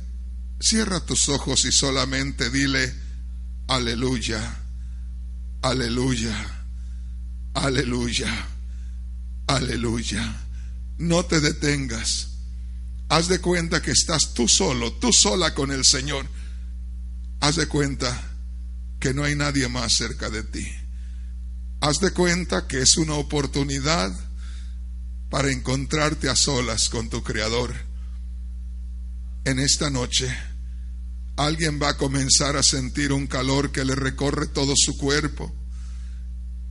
[0.60, 2.94] cierra tus ojos y solamente dile,
[3.66, 4.58] aleluya,
[5.62, 6.64] aleluya,
[7.54, 8.46] aleluya,
[9.46, 10.46] aleluya.
[10.98, 12.28] No te detengas.
[13.08, 16.28] Haz de cuenta que estás tú solo, tú sola con el Señor.
[17.40, 18.30] Haz de cuenta
[19.00, 20.66] que no hay nadie más cerca de ti.
[21.80, 24.14] Haz de cuenta que es una oportunidad
[25.30, 27.74] para encontrarte a solas con tu Creador.
[29.44, 30.36] En esta noche,
[31.46, 35.54] alguien va a comenzar a sentir un calor que le recorre todo su cuerpo.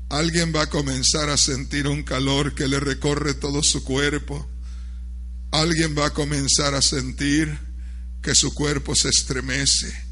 [0.10, 4.50] Alguien va a comenzar a sentir un calor que le recorre todo su cuerpo
[5.52, 7.58] alguien va a comenzar a sentir
[8.22, 10.08] que su cuerpo se estremece.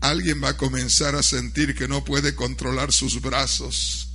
[0.00, 4.10] alguien va a comenzar a sentir que no puede controlar sus brazos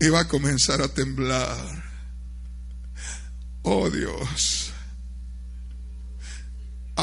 [0.00, 1.84] y va a comenzar a temblar.
[3.62, 4.63] Oh Dios.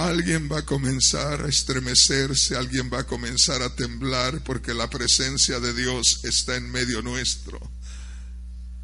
[0.02, 5.60] Alguien va a comenzar a estremecerse, alguien va a comenzar a temblar porque la presencia
[5.60, 7.60] de Dios está en medio nuestro.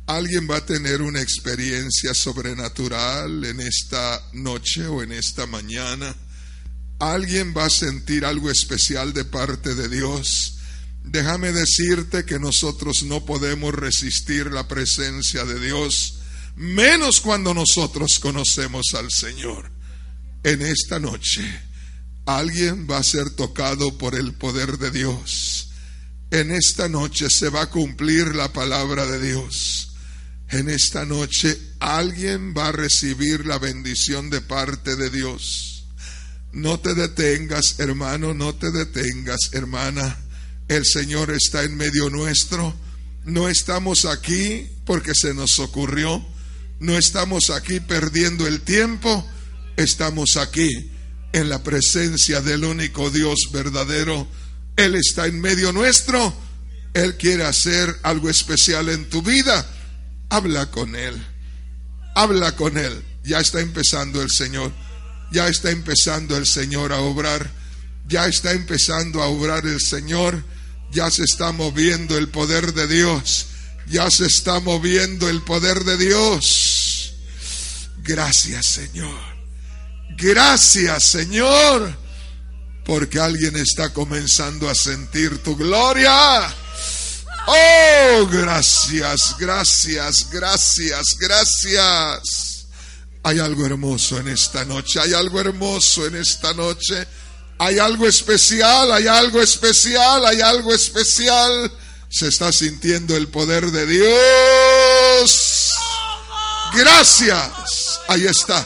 [0.06, 6.16] Alguien va a tener una experiencia sobrenatural en esta noche o en esta mañana.
[7.00, 10.60] Alguien va a sentir algo especial de parte de Dios.
[11.04, 16.20] Déjame decirte que nosotros no podemos resistir la presencia de Dios,
[16.56, 19.77] menos cuando nosotros conocemos al Señor
[20.44, 21.44] en esta noche
[22.28, 25.70] alguien va a ser tocado por el poder de Dios.
[26.30, 29.96] En esta noche se va a cumplir la palabra de Dios.
[30.50, 35.86] En esta noche alguien va a recibir la bendición de parte de Dios.
[36.52, 40.18] No te detengas, hermano, no te detengas, hermana.
[40.68, 42.76] El Señor está en medio nuestro.
[43.24, 46.26] No estamos aquí porque se nos ocurrió.
[46.80, 49.26] No estamos aquí perdiendo el tiempo
[49.78, 50.92] estamos aquí
[51.32, 54.28] en la presencia del único Dios verdadero.
[54.76, 56.34] Él está en medio nuestro.
[56.94, 59.66] Él quiere hacer algo especial en tu vida.
[60.30, 61.16] Habla con Él.
[62.16, 63.04] Habla con Él.
[63.24, 64.74] Ya está empezando el Señor.
[65.32, 67.52] Ya está empezando el Señor a obrar.
[68.08, 70.44] Ya está empezando a obrar el Señor.
[70.92, 73.48] Ya se está moviendo el poder de Dios.
[73.88, 77.14] Ya se está moviendo el poder de Dios.
[78.04, 79.37] Gracias Señor.
[80.16, 81.96] Gracias, Señor,
[82.86, 86.54] porque alguien está comenzando a sentir tu gloria.
[87.48, 92.68] Oh, gracias, gracias, gracias, gracias.
[93.24, 97.08] Hay algo hermoso en esta noche, hay algo hermoso en esta noche.
[97.60, 101.72] Hay algo especial, hay algo especial, hay algo especial.
[102.10, 105.72] Se está sintiendo el poder de Dios.
[106.74, 108.00] Gracias.
[108.08, 108.66] Ahí está.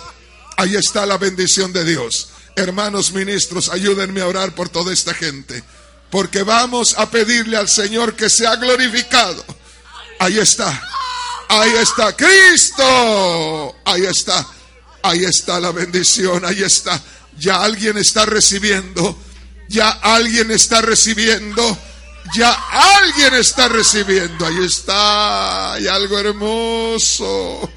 [0.58, 2.30] Ahí está la bendición de Dios.
[2.56, 5.64] Hermanos ministros, ayúdenme a orar por toda esta gente.
[6.10, 9.44] Porque vamos a pedirle al Señor que sea glorificado.
[10.20, 10.88] Ahí está.
[11.48, 13.76] Ahí está Cristo.
[13.86, 14.46] Ahí está.
[15.04, 16.46] Ahí está la bendición.
[16.46, 17.02] Ahí está.
[17.38, 19.18] Ya alguien está recibiendo.
[19.70, 21.78] Ya alguien está recibiendo.
[22.36, 24.46] Ya alguien está recibiendo.
[24.46, 25.74] Ahí está.
[25.74, 27.72] Hay algo hermoso.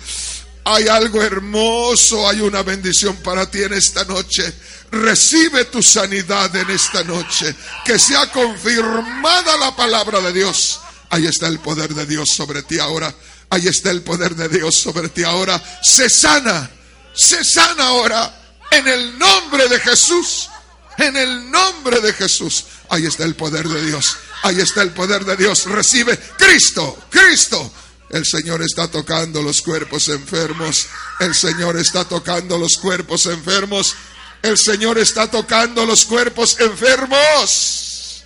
[0.66, 4.50] Hay algo hermoso, hay una bendición para ti en esta noche.
[4.90, 7.54] Recibe tu sanidad en esta noche.
[7.84, 10.80] Que sea confirmada la palabra de Dios.
[11.10, 13.14] Ahí está el poder de Dios sobre ti ahora.
[13.50, 15.62] Ahí está el poder de Dios sobre ti ahora.
[15.82, 16.70] Se sana.
[17.14, 18.34] Se sana ahora.
[18.70, 20.48] En el nombre de Jesús.
[20.96, 22.64] En el nombre de Jesús.
[22.88, 24.16] Ahí está el poder de Dios.
[24.42, 25.66] Ahí está el poder de Dios.
[25.66, 26.96] Recibe Cristo.
[27.10, 27.70] Cristo
[28.10, 30.86] el Señor está tocando los cuerpos enfermos.
[31.20, 33.94] El Señor está tocando los cuerpos enfermos.
[34.42, 38.24] El Señor está tocando los cuerpos enfermos.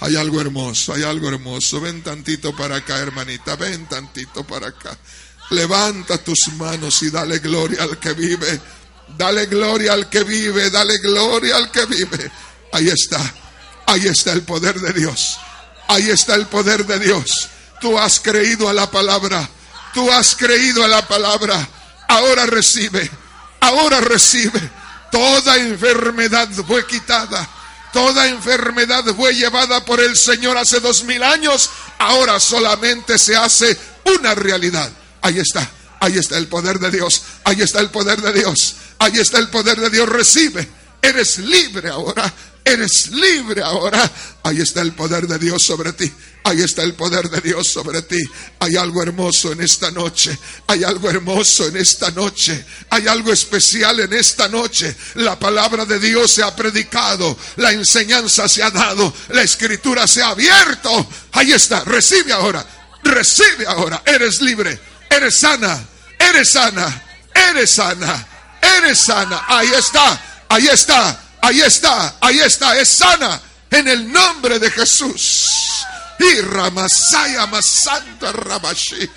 [0.00, 1.80] Hay algo hermoso, hay algo hermoso.
[1.80, 3.56] Ven tantito para acá, hermanita.
[3.56, 4.98] Ven tantito para acá.
[5.50, 8.60] Levanta tus manos y dale gloria al que vive.
[9.16, 10.68] Dale gloria al que vive.
[10.70, 12.30] Dale gloria al que vive.
[12.72, 13.20] Ahí está.
[13.86, 15.38] Ahí está el poder de Dios.
[15.88, 17.48] Ahí está el poder de Dios.
[17.82, 19.46] Tú has creído a la palabra.
[19.92, 21.68] Tú has creído a la palabra.
[22.06, 23.10] Ahora recibe.
[23.58, 24.60] Ahora recibe.
[25.10, 27.46] Toda enfermedad fue quitada.
[27.92, 31.70] Toda enfermedad fue llevada por el Señor hace dos mil años.
[31.98, 33.76] Ahora solamente se hace
[34.16, 34.88] una realidad.
[35.20, 35.68] Ahí está.
[35.98, 37.22] Ahí está el poder de Dios.
[37.42, 38.76] Ahí está el poder de Dios.
[39.00, 40.08] Ahí está el poder de Dios.
[40.08, 40.68] Recibe.
[41.02, 42.32] Eres libre ahora.
[42.64, 44.10] Eres libre ahora.
[44.44, 46.12] Ahí está el poder de Dios sobre ti.
[46.44, 48.20] Ahí está el poder de Dios sobre ti.
[48.58, 50.36] Hay algo hermoso en esta noche.
[50.66, 52.64] Hay algo hermoso en esta noche.
[52.90, 54.94] Hay algo especial en esta noche.
[55.14, 57.36] La palabra de Dios se ha predicado.
[57.56, 59.12] La enseñanza se ha dado.
[59.28, 61.06] La escritura se ha abierto.
[61.32, 61.84] Ahí está.
[61.84, 62.64] Recibe ahora.
[63.04, 64.02] Recibe ahora.
[64.04, 64.78] Eres libre.
[65.10, 65.84] Eres sana.
[66.18, 67.02] Eres sana.
[67.34, 68.28] Eres sana.
[68.78, 69.44] Eres sana.
[69.48, 70.44] Ahí está.
[70.48, 71.21] Ahí está.
[71.42, 72.16] Ahí está.
[72.20, 72.78] Ahí está.
[72.78, 73.40] Es sana.
[73.70, 75.48] En el nombre de Jesús.
[76.18, 79.08] Y Ramasaya Masanta Rabashi.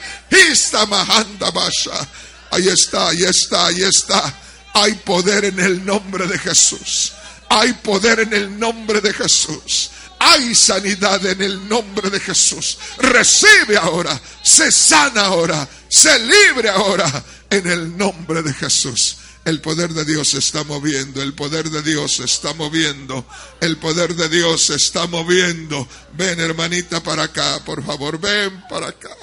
[1.54, 2.08] Basha.
[2.52, 4.34] Ahí está, ahí está, ahí está.
[4.74, 7.14] Hay poder en el nombre de Jesús.
[7.50, 9.92] Hay poder en el nombre de Jesús.
[10.20, 12.78] Hay sanidad en el nombre de Jesús.
[12.98, 14.20] Recibe ahora.
[14.42, 15.68] Se sana ahora.
[15.88, 17.24] Se libre ahora.
[17.50, 19.18] En el nombre de Jesús.
[19.46, 23.28] El poder de Dios se está moviendo, el poder de Dios se está moviendo,
[23.62, 25.88] el poder de Dios se está moviendo.
[26.14, 29.16] Ven hermanita para acá, por favor, ven para acá.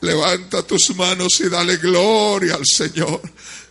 [0.00, 3.22] Levanta tus manos y dale gloria al Señor,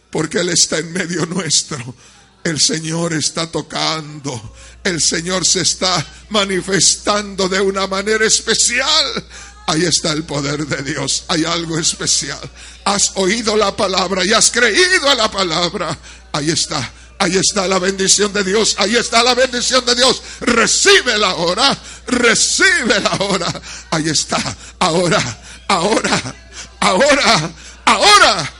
[0.09, 1.93] porque Él está en medio nuestro.
[2.41, 9.25] El Señor está tocando, el Señor se está manifestando de una manera especial.
[9.71, 11.23] Ahí está el poder de Dios.
[11.29, 12.41] Hay algo especial.
[12.83, 15.97] Has oído la palabra y has creído a la palabra.
[16.33, 16.91] Ahí está.
[17.17, 18.75] Ahí está la bendición de Dios.
[18.79, 20.21] Ahí está la bendición de Dios.
[20.41, 21.77] Recíbela ahora.
[22.05, 23.47] Recíbela ahora.
[23.91, 24.43] Ahí está.
[24.77, 25.21] Ahora.
[25.69, 26.35] Ahora.
[26.81, 27.51] Ahora.
[27.85, 28.53] Ahora.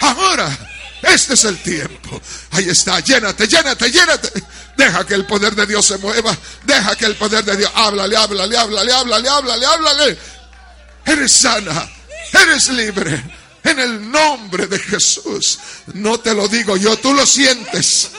[0.00, 0.58] Ahora.
[1.02, 2.20] Este es el tiempo.
[2.50, 2.98] Ahí está.
[2.98, 4.42] Llénate, llénate, llénate.
[4.76, 6.36] Deja que el poder de Dios se mueva.
[6.64, 7.70] Deja que el poder de Dios.
[7.76, 10.18] Háblale, háblale, háblale, háblale, háblale, háblale.
[11.08, 11.88] Eres sana.
[12.32, 13.22] Eres libre.
[13.64, 15.58] En el nombre de Jesús.
[15.94, 18.10] No te lo digo yo, tú lo sientes.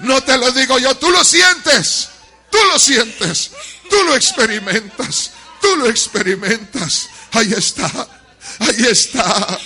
[0.00, 2.08] No te lo digo yo, tú lo sientes.
[2.50, 3.50] Tú lo sientes.
[3.88, 5.30] Tú lo experimentas.
[5.60, 7.08] Tú lo experimentas.
[7.32, 7.90] Ahí está.
[8.60, 9.58] Ahí está.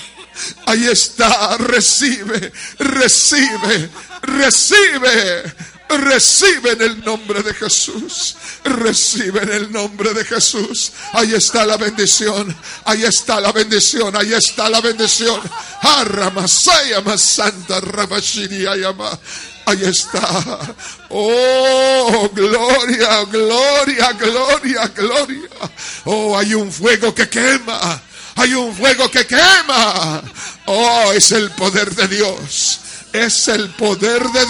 [0.66, 3.91] Ahí está, recibe, recibe,
[4.22, 5.55] recibe,
[5.99, 10.93] recibe en el nombre de Jesús, recibe en el nombre de Jesús.
[11.12, 15.40] Ahí está la bendición, ahí está la bendición, ahí está la bendición.
[17.16, 17.80] Santa
[19.64, 20.74] Ahí está.
[21.09, 25.49] Oh, gloria, gloria, gloria, gloria.
[26.05, 28.03] Oh, hay un fuego que quema.
[28.36, 30.22] Hay un fuego que quema.
[30.66, 32.80] Oh, es el poder de Dios.
[33.13, 34.47] Es el poder de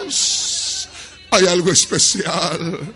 [0.00, 0.88] Dios.
[1.30, 2.94] Hay algo especial.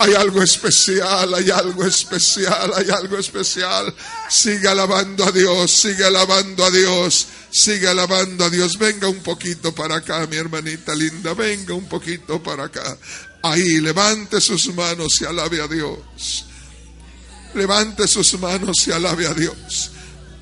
[0.00, 3.92] Hay algo especial, hay algo especial, hay algo especial.
[4.28, 8.78] Sigue alabando a Dios, sigue alabando a Dios, sigue alabando a Dios.
[8.78, 12.96] Venga un poquito para acá, mi hermanita linda, venga un poquito para acá.
[13.42, 16.44] Ahí, levante sus manos y alabe a Dios.
[17.54, 19.90] Levante sus manos y alabe a Dios.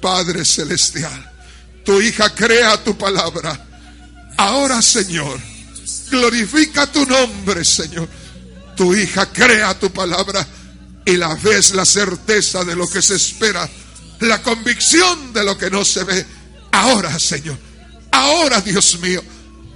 [0.02, 1.32] Padre Celestial,
[1.86, 3.64] tu hija crea tu palabra.
[4.36, 5.40] Ahora, Señor,
[6.10, 8.08] glorifica tu nombre, Señor.
[8.76, 10.46] Tu hija crea tu palabra
[11.06, 13.66] y la ves la certeza de lo que se espera,
[14.20, 16.26] la convicción de lo que no se ve.
[16.72, 17.56] Ahora, Señor,
[18.10, 19.22] ahora, Dios mío,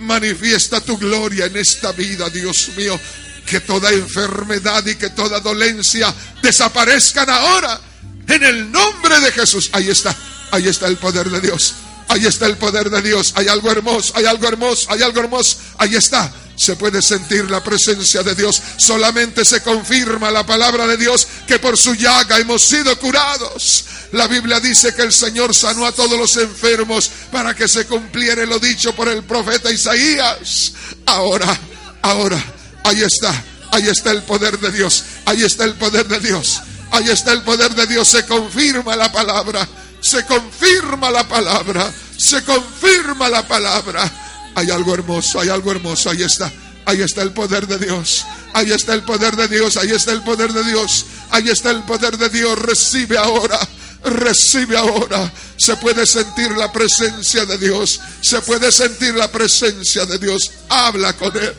[0.00, 3.00] manifiesta tu gloria en esta vida, Dios mío
[3.46, 7.80] que toda enfermedad y que toda dolencia desaparezcan ahora.
[8.28, 9.70] En el nombre de Jesús.
[9.72, 10.14] Ahí está,
[10.52, 11.74] ahí está el poder de Dios.
[12.10, 13.32] Ahí está el poder de Dios.
[13.36, 15.56] Hay algo hermoso, hay algo hermoso, hay algo hermoso.
[15.78, 16.30] Ahí está.
[16.56, 18.60] Se puede sentir la presencia de Dios.
[18.76, 23.86] Solamente se confirma la palabra de Dios que por su llaga hemos sido curados.
[24.12, 28.44] La Biblia dice que el Señor sanó a todos los enfermos para que se cumpliera
[28.44, 30.72] lo dicho por el profeta Isaías.
[31.06, 31.58] Ahora,
[32.02, 32.44] ahora
[32.84, 37.08] Ahí está, ahí está el poder de Dios, ahí está el poder de Dios, ahí
[37.10, 39.68] está el poder de Dios, se confirma la palabra,
[40.00, 44.10] se confirma la palabra, se confirma la palabra.
[44.54, 46.50] Hay algo hermoso, hay algo hermoso, ahí está.
[46.86, 48.24] Ahí está el poder de Dios.
[48.52, 49.76] Ahí está el poder de Dios.
[49.76, 51.06] Ahí está el poder de Dios.
[51.30, 52.58] Ahí está el poder de Dios.
[52.58, 53.58] Recibe ahora.
[54.02, 55.30] Recibe ahora.
[55.56, 58.00] Se puede sentir la presencia de Dios.
[58.20, 60.50] Se puede sentir la presencia de Dios.
[60.68, 61.54] Habla con Él.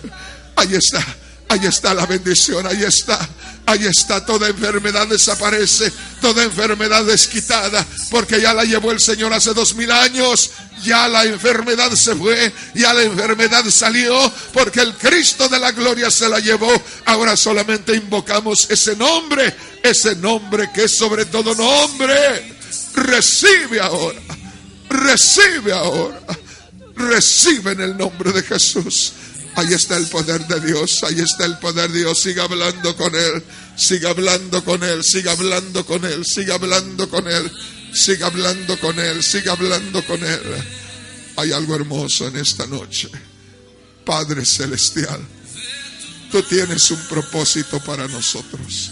[0.58, 1.06] Ahí está.
[1.52, 3.20] Ahí está la bendición, ahí está.
[3.66, 9.32] Ahí está, toda enfermedad desaparece, toda enfermedad es quitada, porque ya la llevó el Señor
[9.34, 10.52] hace dos mil años.
[10.84, 16.10] Ya la enfermedad se fue, ya la enfermedad salió, porque el Cristo de la gloria
[16.10, 16.72] se la llevó.
[17.06, 22.56] Ahora solamente invocamos ese nombre, ese nombre que es sobre todo nombre.
[22.96, 24.22] Recibe ahora,
[24.90, 26.20] recibe ahora,
[26.96, 29.14] recibe en el nombre de Jesús.
[29.56, 32.22] Ahí está el poder de Dios, ahí está el poder de Dios.
[32.22, 33.44] Siga hablando con Él,
[33.76, 37.52] siga hablando con Él, siga hablando con Él, siga hablando con Él,
[37.94, 40.42] siga hablando con Él, siga hablando con Él.
[41.36, 43.10] Hay algo hermoso en esta noche.
[44.06, 45.20] Padre Celestial,
[46.32, 48.92] tú tienes un propósito para nosotros.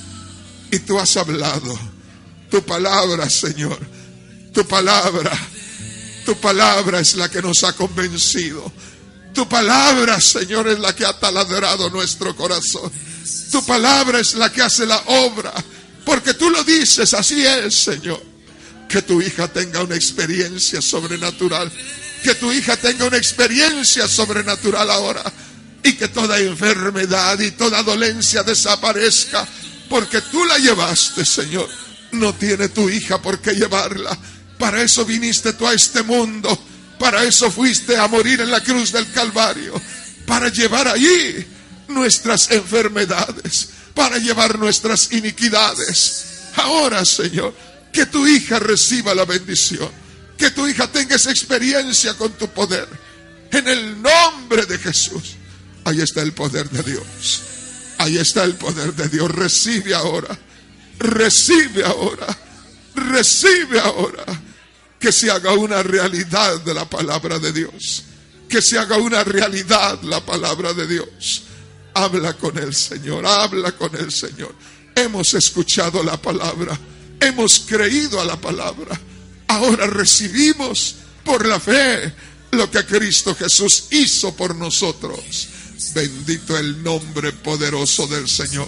[0.72, 1.78] Y tú has hablado.
[2.50, 3.80] Tu palabra, Señor,
[4.54, 5.32] tu palabra,
[6.26, 8.72] tu palabra es la que nos ha convencido.
[9.34, 12.92] Tu palabra, Señor, es la que ha taladrado nuestro corazón.
[13.52, 15.54] Tu palabra es la que hace la obra.
[16.04, 18.22] Porque tú lo dices, así es, Señor.
[18.88, 21.72] Que tu hija tenga una experiencia sobrenatural.
[22.24, 25.24] Que tu hija tenga una experiencia sobrenatural ahora.
[25.84, 29.48] Y que toda enfermedad y toda dolencia desaparezca.
[29.88, 31.70] Porque tú la llevaste, Señor.
[32.12, 34.18] No tiene tu hija por qué llevarla.
[34.58, 36.60] Para eso viniste tú a este mundo
[37.00, 39.82] Para eso fuiste a morir en la cruz del Calvario.
[40.26, 41.46] Para llevar allí
[41.88, 43.70] nuestras enfermedades.
[43.96, 46.26] Para llevar nuestras iniquidades.
[46.56, 47.56] Ahora, Señor,
[47.92, 49.90] que tu hija reciba la bendición.
[50.38, 52.88] Que tu hija tenga esa experiencia con tu poder.
[53.52, 55.36] En el nombre de Jesús.
[55.86, 57.42] Ahí está el poder de Dios.
[57.98, 59.32] Ahí está el poder de Dios.
[59.32, 60.38] Recibe ahora.
[61.00, 62.28] Recibe ahora.
[62.94, 64.26] Recibe ahora.
[65.00, 68.04] Que se haga una realidad la palabra de Dios.
[68.48, 71.44] Que se haga una realidad la palabra de Dios.
[71.94, 73.26] Habla con el Señor.
[73.26, 74.54] Habla con el Señor.
[74.96, 76.78] Hemos escuchado la palabra.
[77.20, 79.00] Hemos creído a la palabra.
[79.48, 82.14] Ahora recibimos por la fe
[82.52, 85.48] lo que Cristo Jesús hizo por nosotros.
[85.94, 88.68] Bendito el nombre poderoso del Señor.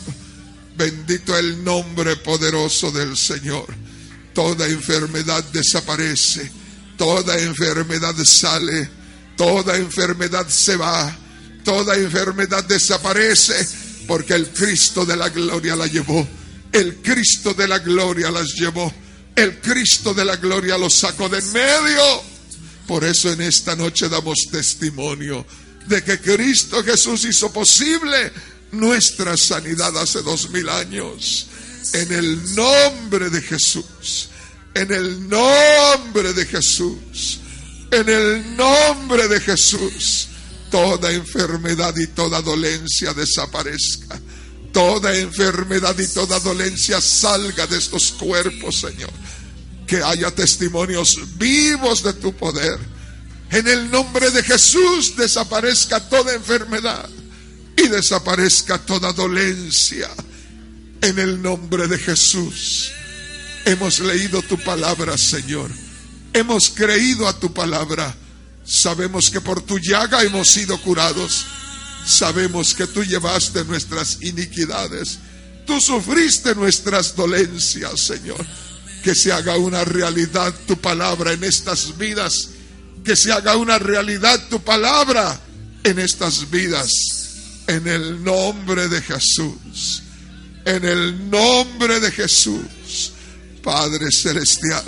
[0.76, 3.66] Bendito el nombre poderoso del Señor.
[4.34, 6.52] Toda enfermedad desaparece.
[6.98, 8.90] Toda enfermedad sale.
[9.38, 11.16] Toda enfermedad se va.
[11.64, 13.68] Toda enfermedad desaparece
[14.08, 16.28] porque el Cristo de la gloria la llevó.
[16.72, 18.92] El Cristo de la gloria las llevó.
[19.36, 22.24] El Cristo de la gloria los sacó de en medio.
[22.88, 25.46] Por eso en esta noche damos testimonio
[25.88, 28.32] de que Cristo Jesús hizo posible
[28.72, 31.48] nuestra sanidad hace dos mil años.
[31.94, 34.30] En el nombre de Jesús.
[34.74, 37.40] En el nombre de Jesús.
[37.92, 40.28] En el nombre de Jesús.
[40.70, 44.20] Toda enfermedad y toda dolencia desaparezca.
[44.72, 49.12] Toda enfermedad y toda dolencia salga de estos cuerpos, Señor.
[49.86, 52.80] Que haya testimonios vivos de tu poder
[53.52, 57.10] en el nombre de Jesús desaparezca toda enfermedad
[57.76, 60.10] y desaparezca toda dolencia.
[61.02, 62.92] En el nombre de Jesús.
[63.66, 65.70] Hemos leído tu palabra, Señor.
[66.34, 68.16] Hemos creído a tu palabra.
[68.64, 71.46] Sabemos que por tu llaga hemos sido curados.
[72.06, 75.20] Sabemos que tú llevaste nuestras iniquidades.
[75.66, 78.46] Tú sufriste nuestras dolencias, Señor.
[79.04, 82.50] Que se haga una realidad tu palabra en estas vidas
[83.04, 85.40] que se haga una realidad tu palabra
[85.84, 86.92] en estas vidas.
[87.68, 90.04] En el nombre de Jesús.
[90.66, 93.14] En el nombre de Jesús.
[93.64, 94.84] Padre Celestial,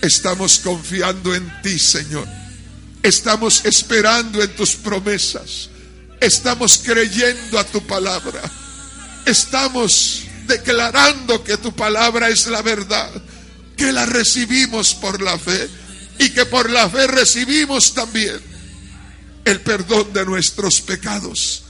[0.00, 2.26] estamos confiando en ti, Señor.
[3.02, 5.70] Estamos esperando en tus promesas.
[6.20, 8.42] Estamos creyendo a tu palabra.
[9.24, 13.10] Estamos declarando que tu palabra es la verdad.
[13.76, 15.68] Que la recibimos por la fe
[16.18, 18.40] y que por la fe recibimos también
[19.44, 21.64] el perdón de nuestros pecados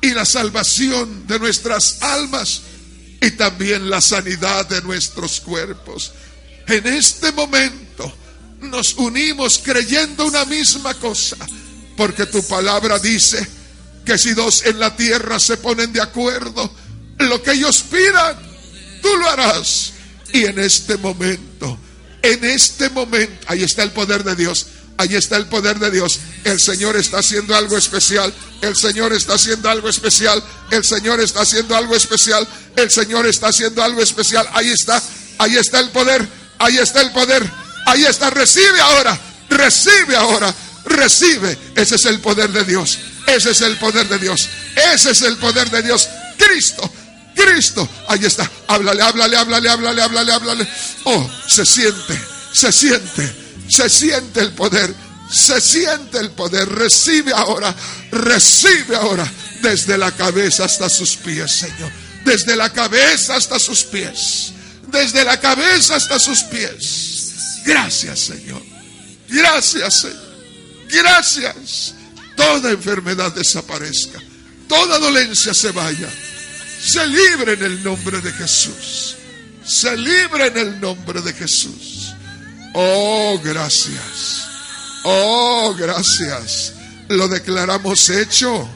[0.00, 2.62] y la salvación de nuestras almas
[3.26, 6.12] y también la sanidad de nuestros cuerpos.
[6.66, 8.12] En este momento
[8.60, 11.36] nos unimos creyendo una misma cosa,
[11.96, 13.46] porque tu palabra dice
[14.04, 16.72] que si dos en la tierra se ponen de acuerdo,
[17.18, 18.36] lo que ellos pidan,
[19.02, 19.92] tú lo harás.
[20.32, 21.78] Y en este momento
[22.26, 24.66] en este momento, ahí está el poder de Dios.
[24.98, 26.18] Ahí está el poder de Dios.
[26.44, 28.32] El Señor está haciendo algo especial.
[28.62, 30.42] El Señor está haciendo algo especial.
[30.70, 32.46] El Señor está haciendo algo especial.
[32.76, 34.48] El Señor está haciendo algo especial.
[34.52, 35.02] Ahí está.
[35.38, 36.26] Ahí está el poder.
[36.58, 37.42] Ahí está el poder.
[37.86, 38.30] Ahí está.
[38.30, 39.18] Recibe ahora.
[39.50, 40.54] Recibe ahora.
[40.86, 41.58] Recibe.
[41.74, 42.98] Ese es el poder de Dios.
[43.26, 44.48] Ese es el poder de Dios.
[44.94, 46.08] Ese es el poder de Dios.
[46.38, 46.90] Cristo
[47.36, 47.88] Cristo.
[48.08, 48.50] Ahí está.
[48.66, 50.68] Háblale, háblale, háblale, háblale, háblale, háblale.
[51.04, 52.18] Oh, se siente,
[52.52, 54.94] se siente, se siente el poder.
[55.30, 56.68] Se siente el poder.
[56.68, 57.74] Recibe ahora,
[58.10, 59.30] recibe ahora.
[59.60, 61.90] Desde la cabeza hasta sus pies, Señor.
[62.24, 64.52] Desde la cabeza hasta sus pies.
[64.86, 67.62] Desde la cabeza hasta sus pies.
[67.64, 68.62] Gracias, Señor.
[69.28, 70.36] Gracias, Señor.
[70.88, 71.94] Gracias.
[72.36, 74.20] Toda enfermedad desaparezca.
[74.68, 76.08] Toda dolencia se vaya
[76.86, 79.16] se libre en el nombre de Jesús.
[79.64, 81.95] Se libre en el nombre de Jesús.
[82.78, 84.46] Oh, gracias.
[85.02, 86.74] Oh, gracias.
[87.08, 88.68] Lo declaramos hecho.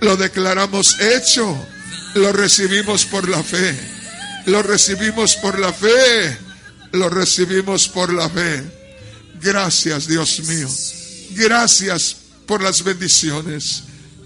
[0.00, 1.56] Lo declaramos hecho.
[2.16, 3.74] Lo recibimos por la fe.
[4.44, 6.36] Lo recibimos por la fe.
[6.92, 8.62] Lo recibimos por la fe.
[9.40, 10.68] Gracias, Dios mío.
[11.30, 13.84] Gracias por las bendiciones.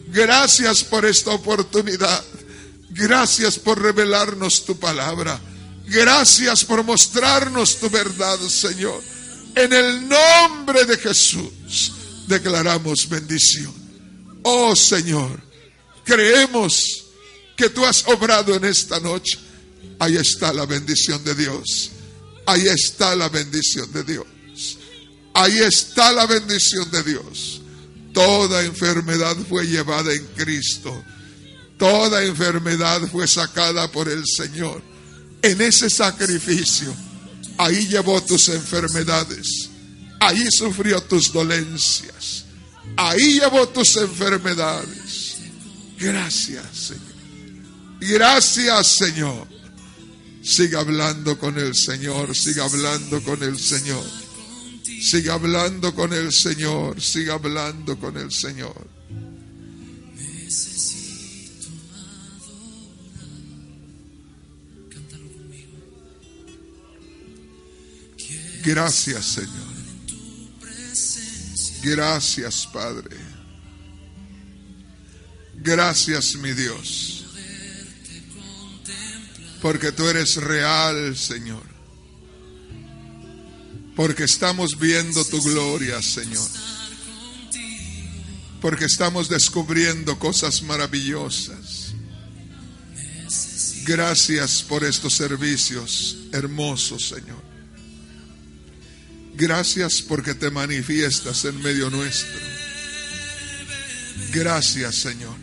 [0.09, 2.25] Gracias por esta oportunidad.
[2.89, 5.39] Gracias por revelarnos tu palabra.
[5.87, 9.01] Gracias por mostrarnos tu verdad, Señor.
[9.55, 11.93] En el nombre de Jesús
[12.27, 13.73] declaramos bendición.
[14.43, 15.41] Oh Señor,
[16.05, 17.05] creemos
[17.57, 19.39] que tú has obrado en esta noche.
[19.99, 21.91] Ahí está la bendición de Dios.
[22.47, 24.27] Ahí está la bendición de Dios.
[25.35, 27.61] Ahí está la bendición de Dios.
[28.13, 31.05] Toda enfermedad fue llevada en Cristo.
[31.79, 34.83] Toda enfermedad fue sacada por el Señor.
[35.43, 36.95] En ese sacrificio,
[37.65, 39.71] ahí llevó tus enfermedades.
[40.21, 42.45] Ahí sufrió tus dolencias.
[42.97, 45.37] Ahí llevó tus enfermedades.
[45.99, 47.11] Gracias, Señor.
[48.01, 49.47] Gracias, Señor.
[50.43, 54.05] Siga hablando con el Señor, siga hablando con el Señor.
[55.03, 58.89] Siga hablando con el Señor, siga hablando con el Señor.
[68.71, 69.71] Gracias, Señor.
[71.83, 73.17] Gracias, Padre.
[75.57, 77.25] Gracias, mi Dios.
[79.61, 81.65] Porque tú eres real, Señor.
[83.97, 86.49] Porque estamos viendo tu gloria, Señor.
[88.61, 91.93] Porque estamos descubriendo cosas maravillosas.
[93.85, 97.50] Gracias por estos servicios hermosos, Señor.
[99.35, 102.41] Gracias porque te manifiestas en medio nuestro.
[104.33, 105.37] Gracias, Señor,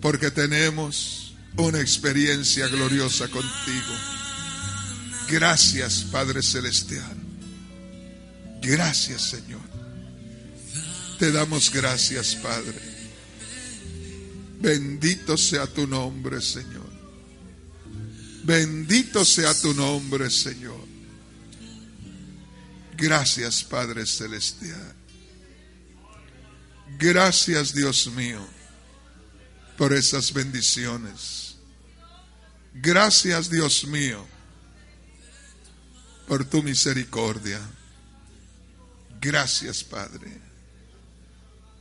[0.00, 3.94] porque tenemos una experiencia gloriosa contigo.
[5.28, 7.16] Gracias, Padre Celestial.
[8.62, 9.60] Gracias, Señor.
[11.18, 12.80] Te damos gracias, Padre.
[14.60, 16.88] Bendito sea tu nombre, Señor.
[18.44, 20.87] Bendito sea tu nombre, Señor.
[22.98, 24.92] Gracias, Padre Celestial.
[26.98, 28.44] Gracias, Dios mío,
[29.76, 31.54] por esas bendiciones.
[32.74, 34.26] Gracias, Dios mío,
[36.26, 37.60] por tu misericordia.
[39.20, 40.40] Gracias, Padre.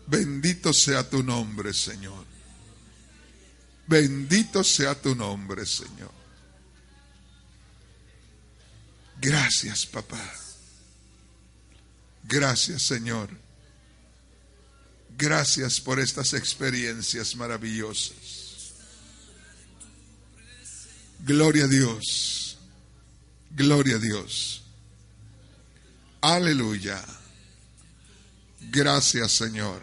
[0.06, 2.26] Bendito sea tu nombre, Señor.
[3.88, 6.14] Bendito sea tu nombre, Señor.
[9.20, 10.47] Gracias, papá.
[12.28, 13.30] Gracias, Señor.
[15.18, 18.74] Gracias por estas experiencias maravillosas.
[21.20, 22.58] Gloria a Dios.
[23.52, 24.62] Gloria a Dios.
[26.22, 27.04] Aleluya.
[28.60, 29.82] Gracias, Señor.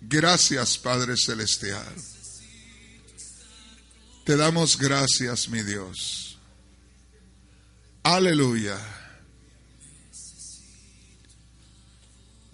[0.00, 1.94] Gracias, Padre Celestial.
[4.24, 6.38] Te damos gracias, mi Dios.
[8.02, 8.78] Aleluya.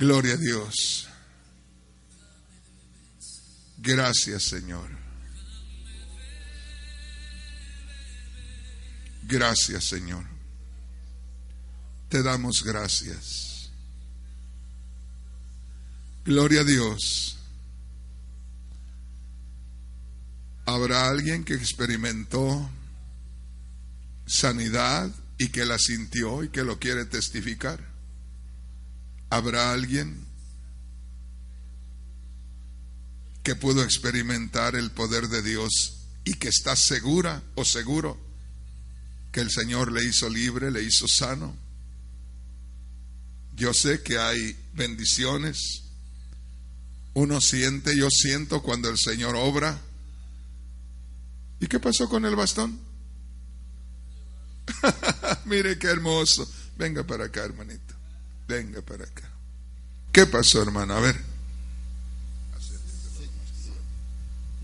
[0.01, 1.07] Gloria a Dios.
[3.77, 4.89] Gracias, Señor.
[9.25, 10.25] Gracias, Señor.
[12.09, 13.71] Te damos gracias.
[16.25, 17.37] Gloria a Dios.
[20.65, 22.71] ¿Habrá alguien que experimentó
[24.27, 27.90] sanidad y que la sintió y que lo quiere testificar?
[29.31, 30.27] ¿Habrá alguien
[33.45, 38.19] que pudo experimentar el poder de Dios y que está segura o seguro
[39.33, 41.57] que el Señor le hizo libre, le hizo sano?
[43.55, 45.85] Yo sé que hay bendiciones.
[47.15, 49.81] Uno siente, yo siento cuando el Señor obra.
[51.61, 52.81] ¿Y qué pasó con el bastón?
[55.45, 56.51] Mire qué hermoso.
[56.77, 57.90] Venga para acá, hermanito.
[58.51, 59.23] Venga para acá.
[60.11, 60.95] ¿Qué pasó, hermano?
[60.95, 61.15] A ver.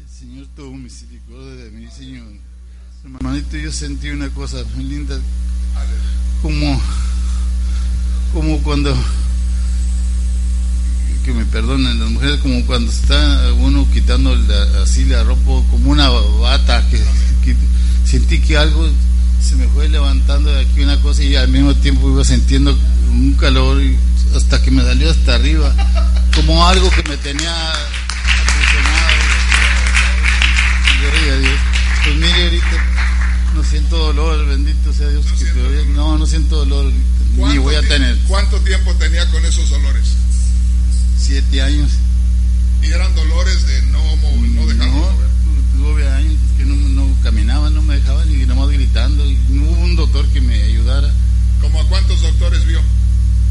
[0.00, 2.26] El Señor tuvo misericordia de mí, Señor.
[3.04, 5.16] Hermanito, yo sentí una cosa muy linda.
[6.42, 6.82] Como,
[8.34, 8.92] como cuando,
[11.24, 14.36] que me perdonen las mujeres, como cuando está uno quitando
[14.82, 17.00] así la ropa, como una bata, que,
[18.04, 18.90] sentí que algo
[19.76, 22.74] fue levantando de aquí una cosa y al mismo tiempo iba sintiendo
[23.10, 23.78] un calor
[24.34, 25.70] hasta que me salió hasta arriba,
[26.34, 29.16] como algo que me tenía aprisionado.
[32.04, 32.84] Pues mire ahorita,
[33.54, 35.26] no siento dolor, bendito sea Dios.
[35.88, 36.90] No, no, siento dolor,
[37.36, 38.16] ni voy a tener.
[38.28, 40.08] ¿Cuánto tiempo tenía con esos dolores?
[41.18, 41.90] Siete años.
[42.82, 44.00] ¿Y eran dolores de no,
[44.54, 45.35] no dejar no, mover?
[45.86, 49.24] Tuve años que no, no caminaba, no me dejaba ni nomás gritando.
[49.30, 51.12] Y no hubo un doctor que me ayudara.
[51.60, 52.80] ¿Cómo a cuántos doctores vio?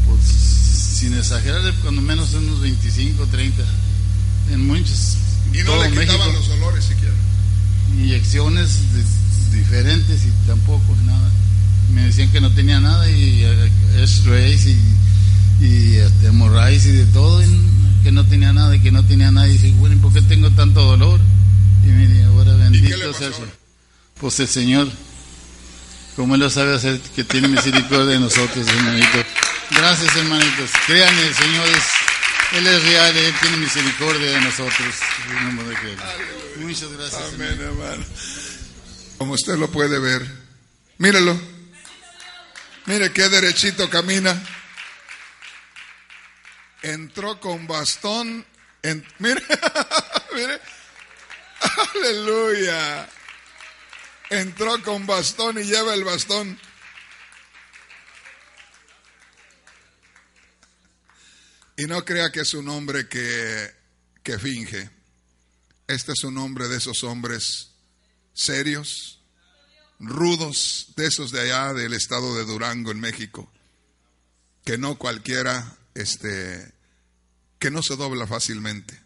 [0.06, 3.62] Pues sin exagerar, cuando menos unos 25, 30.
[4.52, 5.16] En muchos.
[5.50, 6.32] Y no le quitaban México.
[6.34, 7.14] los dolores siquiera.
[7.98, 8.80] Inyecciones
[9.50, 11.30] diferentes y tampoco nada.
[11.94, 13.70] me decían que no tenía nada y eh,
[14.06, 14.78] stress y,
[15.64, 17.46] y este, hemorragias y de todo, y
[18.02, 19.48] que no tenía nada y que no tenía nada.
[19.48, 21.18] Y dice, bueno, ¿y por qué tengo tanto dolor?
[21.86, 23.30] Y ahora bendito sea.
[24.20, 24.88] Pues el Señor,
[26.16, 29.24] como Él lo sabe hacer, que tiene misericordia de nosotros, hermanito.
[29.70, 30.70] Gracias, hermanitos.
[30.86, 31.84] Créanme, el Señor es,
[32.52, 34.94] Él es real, Él tiene misericordia de nosotros.
[36.56, 37.22] Muchas gracias.
[37.34, 38.04] Amén, hermano.
[39.18, 40.26] Como usted lo puede ver,
[40.98, 41.38] mírelo.
[42.86, 44.40] Mire qué derechito camina.
[46.82, 48.46] Entró con bastón.
[48.82, 49.42] En, mire,
[50.34, 50.60] mire.
[51.94, 53.08] Aleluya.
[54.30, 56.58] Entró con bastón y lleva el bastón.
[61.76, 63.74] Y no crea que es un hombre que,
[64.22, 64.90] que finge.
[65.86, 67.72] Este es un hombre de esos hombres
[68.32, 69.20] serios,
[69.98, 73.52] rudos, de esos de allá del estado de Durango, en México,
[74.64, 76.72] que no cualquiera, este,
[77.58, 79.05] que no se dobla fácilmente.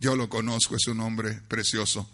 [0.00, 2.08] Yo lo conozco, es un hombre precioso.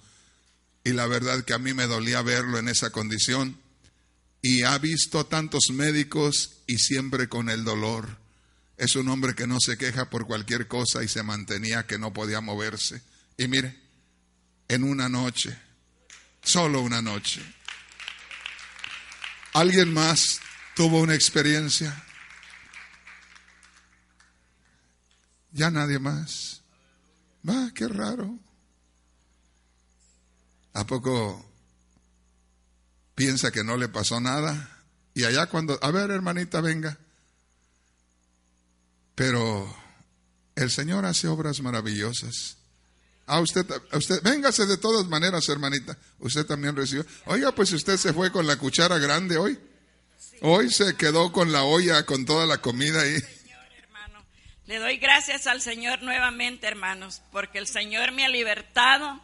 [0.85, 3.59] Y la verdad que a mí me dolía verlo en esa condición.
[4.43, 8.19] Y ha visto tantos médicos y siempre con el dolor.
[8.77, 12.13] Es un hombre que no se queja por cualquier cosa y se mantenía que no
[12.13, 13.03] podía moverse.
[13.37, 13.79] Y mire,
[14.69, 15.57] en una noche,
[16.43, 17.41] solo una noche,
[19.53, 20.41] ¿alguien más
[20.75, 22.05] tuvo una experiencia?
[25.53, 26.64] Ya nadie más.
[27.49, 28.39] Va, qué raro.
[30.73, 31.45] ¿A poco
[33.15, 34.83] piensa que no le pasó nada?
[35.15, 36.99] Y allá cuando, a ver hermanita, venga.
[39.15, 39.75] Pero
[40.57, 42.57] el Señor hace obras maravillosas.
[43.27, 45.97] A usted, a usted, véngase de todas maneras, hermanita.
[46.19, 47.07] Usted también recibió.
[47.27, 49.59] Oiga, pues usted se fue con la cuchara grande hoy.
[50.43, 53.17] Hoy se quedó con la olla, con toda la comida ahí.
[54.67, 59.21] Le doy gracias al Señor nuevamente, hermanos, porque el Señor me ha libertado,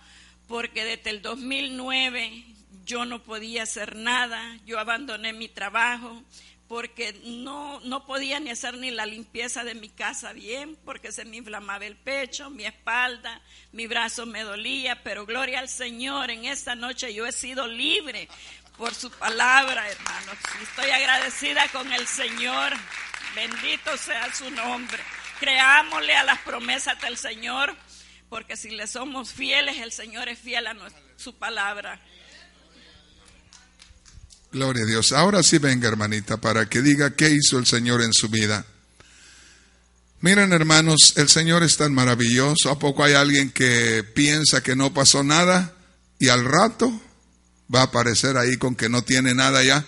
[0.47, 2.45] porque desde el 2009
[2.85, 6.23] yo no podía hacer nada, yo abandoné mi trabajo,
[6.69, 11.25] porque no, no podía ni hacer ni la limpieza de mi casa bien, porque se
[11.25, 13.41] me inflamaba el pecho, mi espalda,
[13.73, 18.29] mi brazo me dolía, pero gloria al Señor, en esta noche yo he sido libre
[18.77, 20.37] por su palabra, hermanos.
[20.63, 22.75] Estoy agradecida con el Señor,
[23.35, 25.03] bendito sea su nombre.
[25.41, 27.75] Creámosle a las promesas del Señor,
[28.29, 30.77] porque si le somos fieles, el Señor es fiel a
[31.17, 32.01] su palabra.
[34.53, 35.13] Gloria a Dios.
[35.13, 38.67] Ahora sí venga, hermanita, para que diga qué hizo el Señor en su vida.
[40.21, 42.71] Miren, hermanos, el Señor es tan maravilloso.
[42.71, 45.73] ¿A poco hay alguien que piensa que no pasó nada
[46.19, 46.93] y al rato
[47.75, 49.87] va a aparecer ahí con que no tiene nada ya?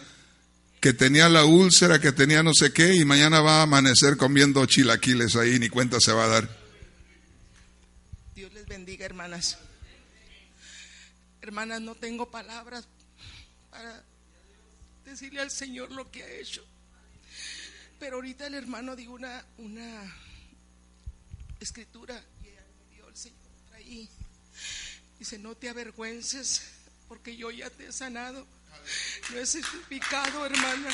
[0.82, 4.66] Que tenía la úlcera, que tenía no sé qué y mañana va a amanecer comiendo
[4.66, 6.58] chilaquiles ahí, ni cuenta se va a dar.
[8.34, 9.58] Dios les bendiga, hermanas.
[11.40, 12.88] Hermanas, no tengo palabras
[13.70, 14.02] para
[15.04, 16.64] decirle al Señor lo que ha hecho.
[18.00, 20.16] Pero ahorita el hermano dio una, una
[21.60, 23.38] escritura y dio el Señor
[23.74, 24.08] ahí.
[25.20, 26.62] Dice, no te avergüences
[27.06, 28.44] porque yo ya te he sanado.
[29.30, 30.88] No he certificado, hermana,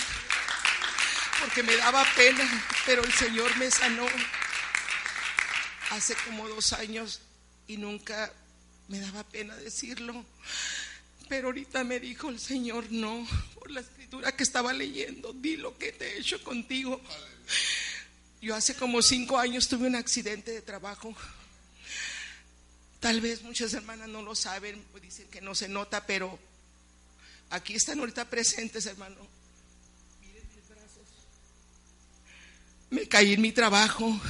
[1.40, 2.44] porque me daba pena,
[2.86, 4.06] pero el Señor me sanó
[5.90, 7.20] hace como dos años
[7.66, 8.32] y nunca
[8.88, 10.24] me daba pena decirlo.
[11.28, 15.76] Pero ahorita me dijo el Señor, no, por la escritura que estaba leyendo, di lo
[15.76, 17.00] que te he hecho contigo.
[18.40, 21.14] Yo hace como cinco años tuve un accidente de trabajo.
[23.00, 26.38] Tal vez muchas hermanas no lo saben, pues dicen que no se nota, pero
[27.50, 29.16] aquí están ahorita presentes, hermano.
[30.20, 31.06] Miren mis brazos.
[32.90, 34.20] Me caí en mi trabajo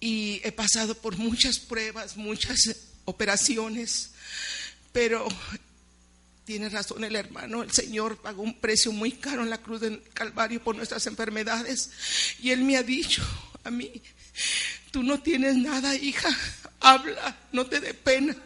[0.00, 4.10] y he pasado por muchas pruebas, muchas operaciones
[4.94, 5.26] pero
[6.44, 10.00] tiene razón el hermano, el Señor pagó un precio muy caro en la cruz del
[10.14, 11.90] Calvario por nuestras enfermedades.
[12.40, 13.24] Y Él me ha dicho
[13.64, 13.90] a mí,
[14.92, 16.28] tú no tienes nada, hija,
[16.78, 18.36] habla, no te dé pena.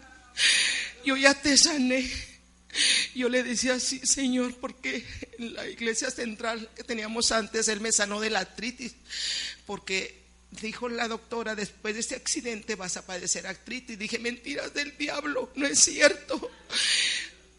[1.05, 2.11] Yo ya te sané.
[3.15, 5.05] Yo le decía, sí, Señor, porque
[5.39, 8.95] en la iglesia central que teníamos antes, Él me sanó de la artritis,
[9.67, 10.19] porque
[10.51, 13.99] dijo la doctora, después de este accidente vas a padecer artritis.
[13.99, 16.51] Dije, mentiras del diablo, no es cierto.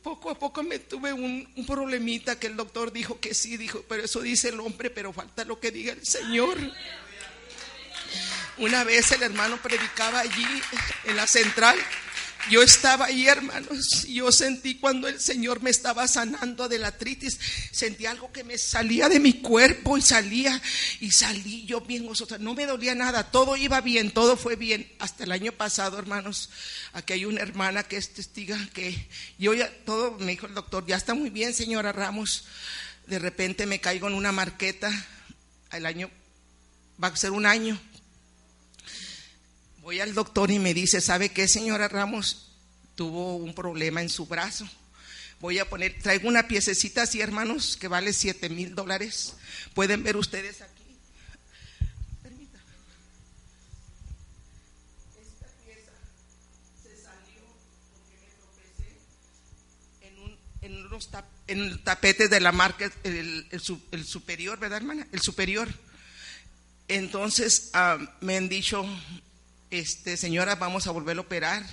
[0.03, 3.83] Poco a poco me tuve un, un, problemita que el doctor dijo que sí, dijo,
[3.87, 6.57] pero eso dice el hombre, pero falta lo que diga el Señor.
[8.57, 10.45] Una vez el hermano predicaba allí
[11.05, 11.77] en la central
[12.49, 17.39] Yo estaba ahí, hermanos, yo sentí cuando el Señor me estaba sanando de la artritis,
[17.71, 20.59] sentí algo que me salía de mi cuerpo y salía,
[20.99, 22.09] y salí yo bien.
[22.39, 24.91] No me dolía nada, todo iba bien, todo fue bien.
[24.97, 26.49] Hasta el año pasado, hermanos,
[26.93, 30.85] aquí hay una hermana que es testiga que yo ya, todo, me dijo el doctor,
[30.87, 32.45] ya está muy bien, señora Ramos.
[33.05, 34.91] De repente me caigo en una marqueta,
[35.71, 36.09] el año,
[37.01, 37.79] va a ser un año
[39.89, 42.51] Voy al doctor y me dice, ¿sabe qué, señora Ramos?
[42.93, 44.69] Tuvo un problema en su brazo.
[45.39, 49.33] Voy a poner, traigo una piececita así, hermanos, que vale 7 mil dólares.
[49.73, 50.95] Pueden ver ustedes aquí.
[52.21, 52.63] Permítame.
[55.23, 55.91] Esta pieza
[56.83, 57.41] se salió
[60.01, 61.09] en, un, en unos
[61.47, 63.49] en tapetes de la marca, el,
[64.05, 65.07] superior, ¿verdad, hermana?
[65.11, 65.67] El superior.
[66.87, 68.85] Entonces uh, me han dicho,
[69.71, 71.63] este, señora, vamos a volver a operar.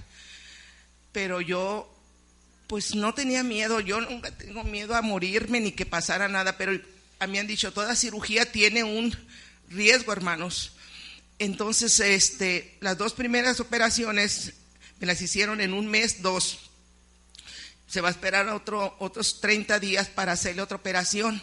[1.12, 1.92] Pero yo,
[2.66, 6.78] pues no tenía miedo, yo nunca tengo miedo a morirme ni que pasara nada, pero
[7.18, 9.16] a mí han dicho, toda cirugía tiene un
[9.68, 10.72] riesgo, hermanos.
[11.38, 14.53] Entonces, este, las dos primeras operaciones
[15.01, 16.59] me las hicieron en un mes, dos.
[17.86, 21.40] Se va a esperar otro, otros 30 días para hacerle otra operación.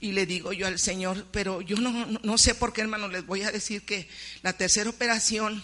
[0.00, 3.26] Y le digo yo al Señor, pero yo no, no, sé por qué, hermano, les
[3.26, 4.08] voy a decir que
[4.42, 5.62] la tercera operación,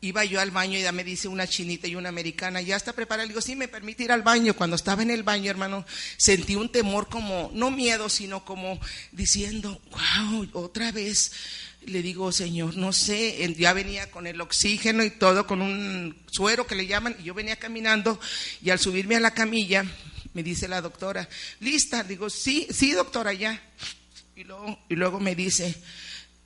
[0.00, 2.92] iba yo al baño y ya me dice una chinita y una americana, ya está
[2.92, 3.24] preparada.
[3.24, 4.54] Le digo, sí, me permite ir al baño.
[4.54, 5.84] Cuando estaba en el baño, hermano,
[6.16, 8.80] sentí un temor como, no miedo, sino como
[9.12, 11.32] diciendo, wow, otra vez.
[11.86, 16.66] Le digo, Señor, no sé, ya venía con el oxígeno y todo, con un suero
[16.66, 18.20] que le llaman, y yo venía caminando
[18.62, 19.86] y al subirme a la camilla,
[20.34, 21.28] me dice la doctora,
[21.60, 22.02] ¿lista?
[22.02, 23.60] Digo, sí, sí, doctora, ya.
[24.36, 25.74] Y luego, y luego me dice,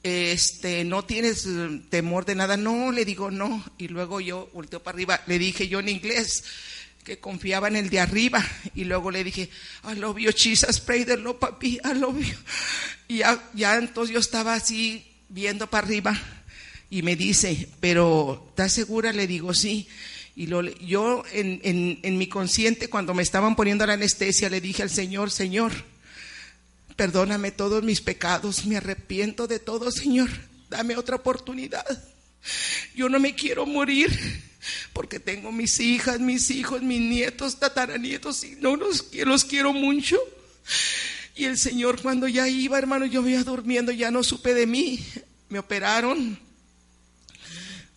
[0.02, 2.56] este, ¿no tienes eh, temor de nada?
[2.56, 3.64] No, le digo, no.
[3.78, 6.44] Y luego yo volteo para arriba, le dije yo en inglés
[7.04, 8.44] que confiaba en el de arriba.
[8.74, 9.50] Y luego le dije,
[9.84, 12.36] I love you, Jesus, pray the Lord, papi, I love you.
[13.08, 16.18] Y ya, ya entonces yo estaba así viendo para arriba
[16.90, 19.12] y me dice, pero ¿estás segura?
[19.12, 19.88] Le digo, sí.
[20.36, 21.60] Y lo, yo en,
[22.02, 25.72] en, mi consciente, cuando me estaban poniendo la anestesia, le dije al Señor, Señor,
[26.96, 30.28] perdóname todos mis pecados, me arrepiento de todo, Señor,
[30.68, 31.86] dame otra oportunidad.
[32.96, 34.10] Yo no me quiero morir
[34.92, 40.18] porque tengo mis hijas, mis hijos, mis nietos, tataranietos y no los, los quiero mucho.
[41.36, 45.04] Y el Señor cuando ya iba, hermano, yo iba durmiendo, ya no supe de mí.
[45.48, 46.38] Me operaron.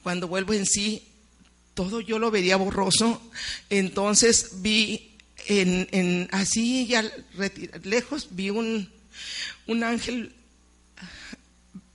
[0.01, 1.03] Cuando vuelvo en sí,
[1.77, 3.21] todo yo lo veía borroso.
[3.69, 5.15] Entonces vi
[5.45, 7.03] en, en así ya
[7.83, 8.91] lejos, vi un,
[9.67, 10.33] un ángel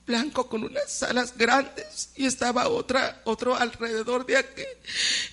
[0.07, 4.63] blanco con unas alas grandes y estaba otra, otro alrededor de aquí.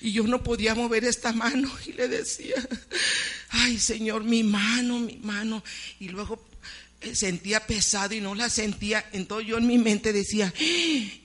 [0.02, 2.56] Y yo no podía mover esta mano y le decía,
[3.50, 5.64] ay Señor, mi mano, mi mano.
[6.00, 6.44] Y luego
[7.14, 9.06] sentía pesado y no la sentía.
[9.14, 10.54] Entonces yo en mi mente decía,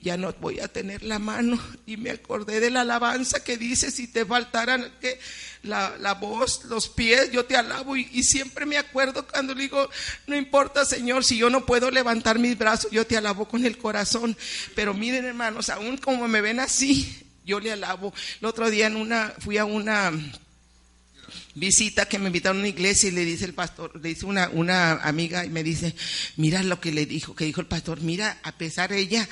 [0.01, 1.59] ya no voy a tener la mano.
[1.85, 5.19] Y me acordé de la alabanza que dice, si te faltaran que
[5.63, 7.97] la, la voz, los pies, yo te alabo.
[7.97, 9.89] Y, siempre me acuerdo cuando digo,
[10.27, 13.77] no importa Señor, si yo no puedo levantar mis brazos, yo te alabo con el
[13.77, 14.37] corazón.
[14.75, 18.13] Pero miren hermanos, aún como me ven así, yo le alabo.
[18.39, 20.11] El otro día en una, fui a una
[21.55, 24.49] visita que me invitaron a una iglesia y le dice el pastor, le dice una,
[24.49, 25.95] una amiga y me dice,
[26.35, 29.27] mira lo que le dijo, que dijo el pastor, mira, a pesar de ella,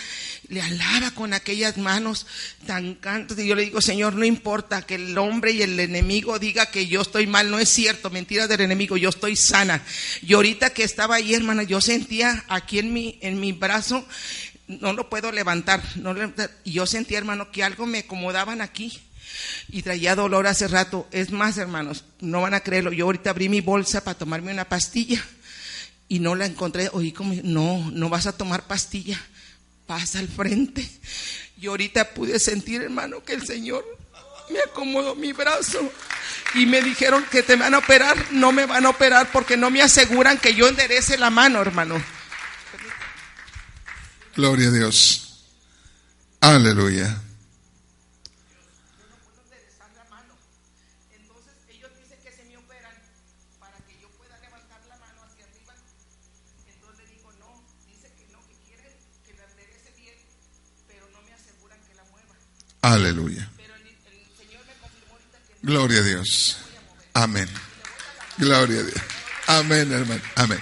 [0.48, 2.26] le alaba con aquellas manos
[2.66, 3.38] tan cantos.
[3.38, 6.88] Y yo le digo, Señor, no importa que el hombre y el enemigo diga que
[6.88, 9.84] yo estoy mal, no es cierto, mentira del enemigo, yo estoy sana.
[10.22, 14.08] Y ahorita que estaba ahí, hermana, yo sentía aquí en mi, en mi brazo,
[14.68, 16.16] no lo puedo levantar, no,
[16.64, 19.02] y yo sentía, hermano, que algo me acomodaban aquí
[19.70, 21.08] y traía dolor hace rato.
[21.12, 22.92] Es más, hermanos, no van a creerlo.
[22.92, 25.24] Yo ahorita abrí mi bolsa para tomarme una pastilla
[26.08, 26.90] y no la encontré.
[26.94, 29.20] Oí como, no, no vas a tomar pastilla.
[29.86, 30.88] Pasa al frente.
[31.60, 33.86] Y ahorita pude sentir, hermano, que el Señor
[34.52, 35.92] me acomodó mi brazo
[36.56, 38.32] y me dijeron que te van a operar.
[38.32, 42.02] No me van a operar porque no me aseguran que yo enderece la mano, hermano.
[44.36, 45.46] Gloria a Dios.
[46.42, 47.22] Aleluya.
[62.84, 63.50] Aleluya.
[65.62, 66.58] Gloria a Dios.
[67.14, 67.48] Amén.
[68.38, 69.02] Gloria a Dios.
[69.48, 70.22] Amén, hermano.
[70.36, 70.60] Amén.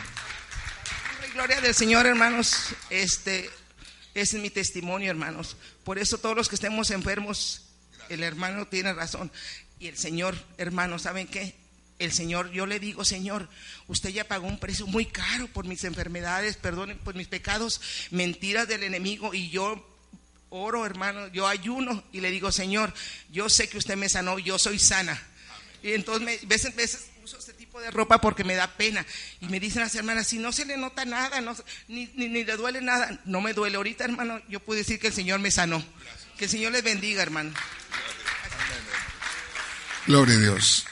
[1.34, 2.76] Gloria del Señor, hermanos.
[2.92, 3.50] Este
[4.14, 5.58] es mi testimonio, hermanos.
[5.84, 7.64] Por eso todos los que estemos enfermos,
[8.10, 9.32] el hermano tiene razón.
[9.80, 11.56] Y el Señor, hermano, ¿saben qué?
[11.98, 13.50] El Señor, yo le digo, Señor,
[13.88, 18.68] usted ya pagó un precio muy caro por mis enfermedades, perdonen por mis pecados, mentiras
[18.68, 19.91] del enemigo, y yo
[20.52, 22.94] oro, hermano, yo ayuno y le digo, Señor,
[23.32, 25.20] yo sé que usted me sanó, yo soy sana.
[25.82, 29.06] Y entonces, me, veces, veces uso este tipo de ropa porque me da pena.
[29.40, 31.56] Y me dicen las hermanas, si no se le nota nada, no,
[31.88, 33.78] ni, ni, ni le duele nada, no me duele.
[33.78, 35.84] Ahorita, hermano, yo puedo decir que el Señor me sanó.
[36.38, 37.52] Que el Señor les bendiga, hermano.
[40.06, 40.86] Gloria a Dios.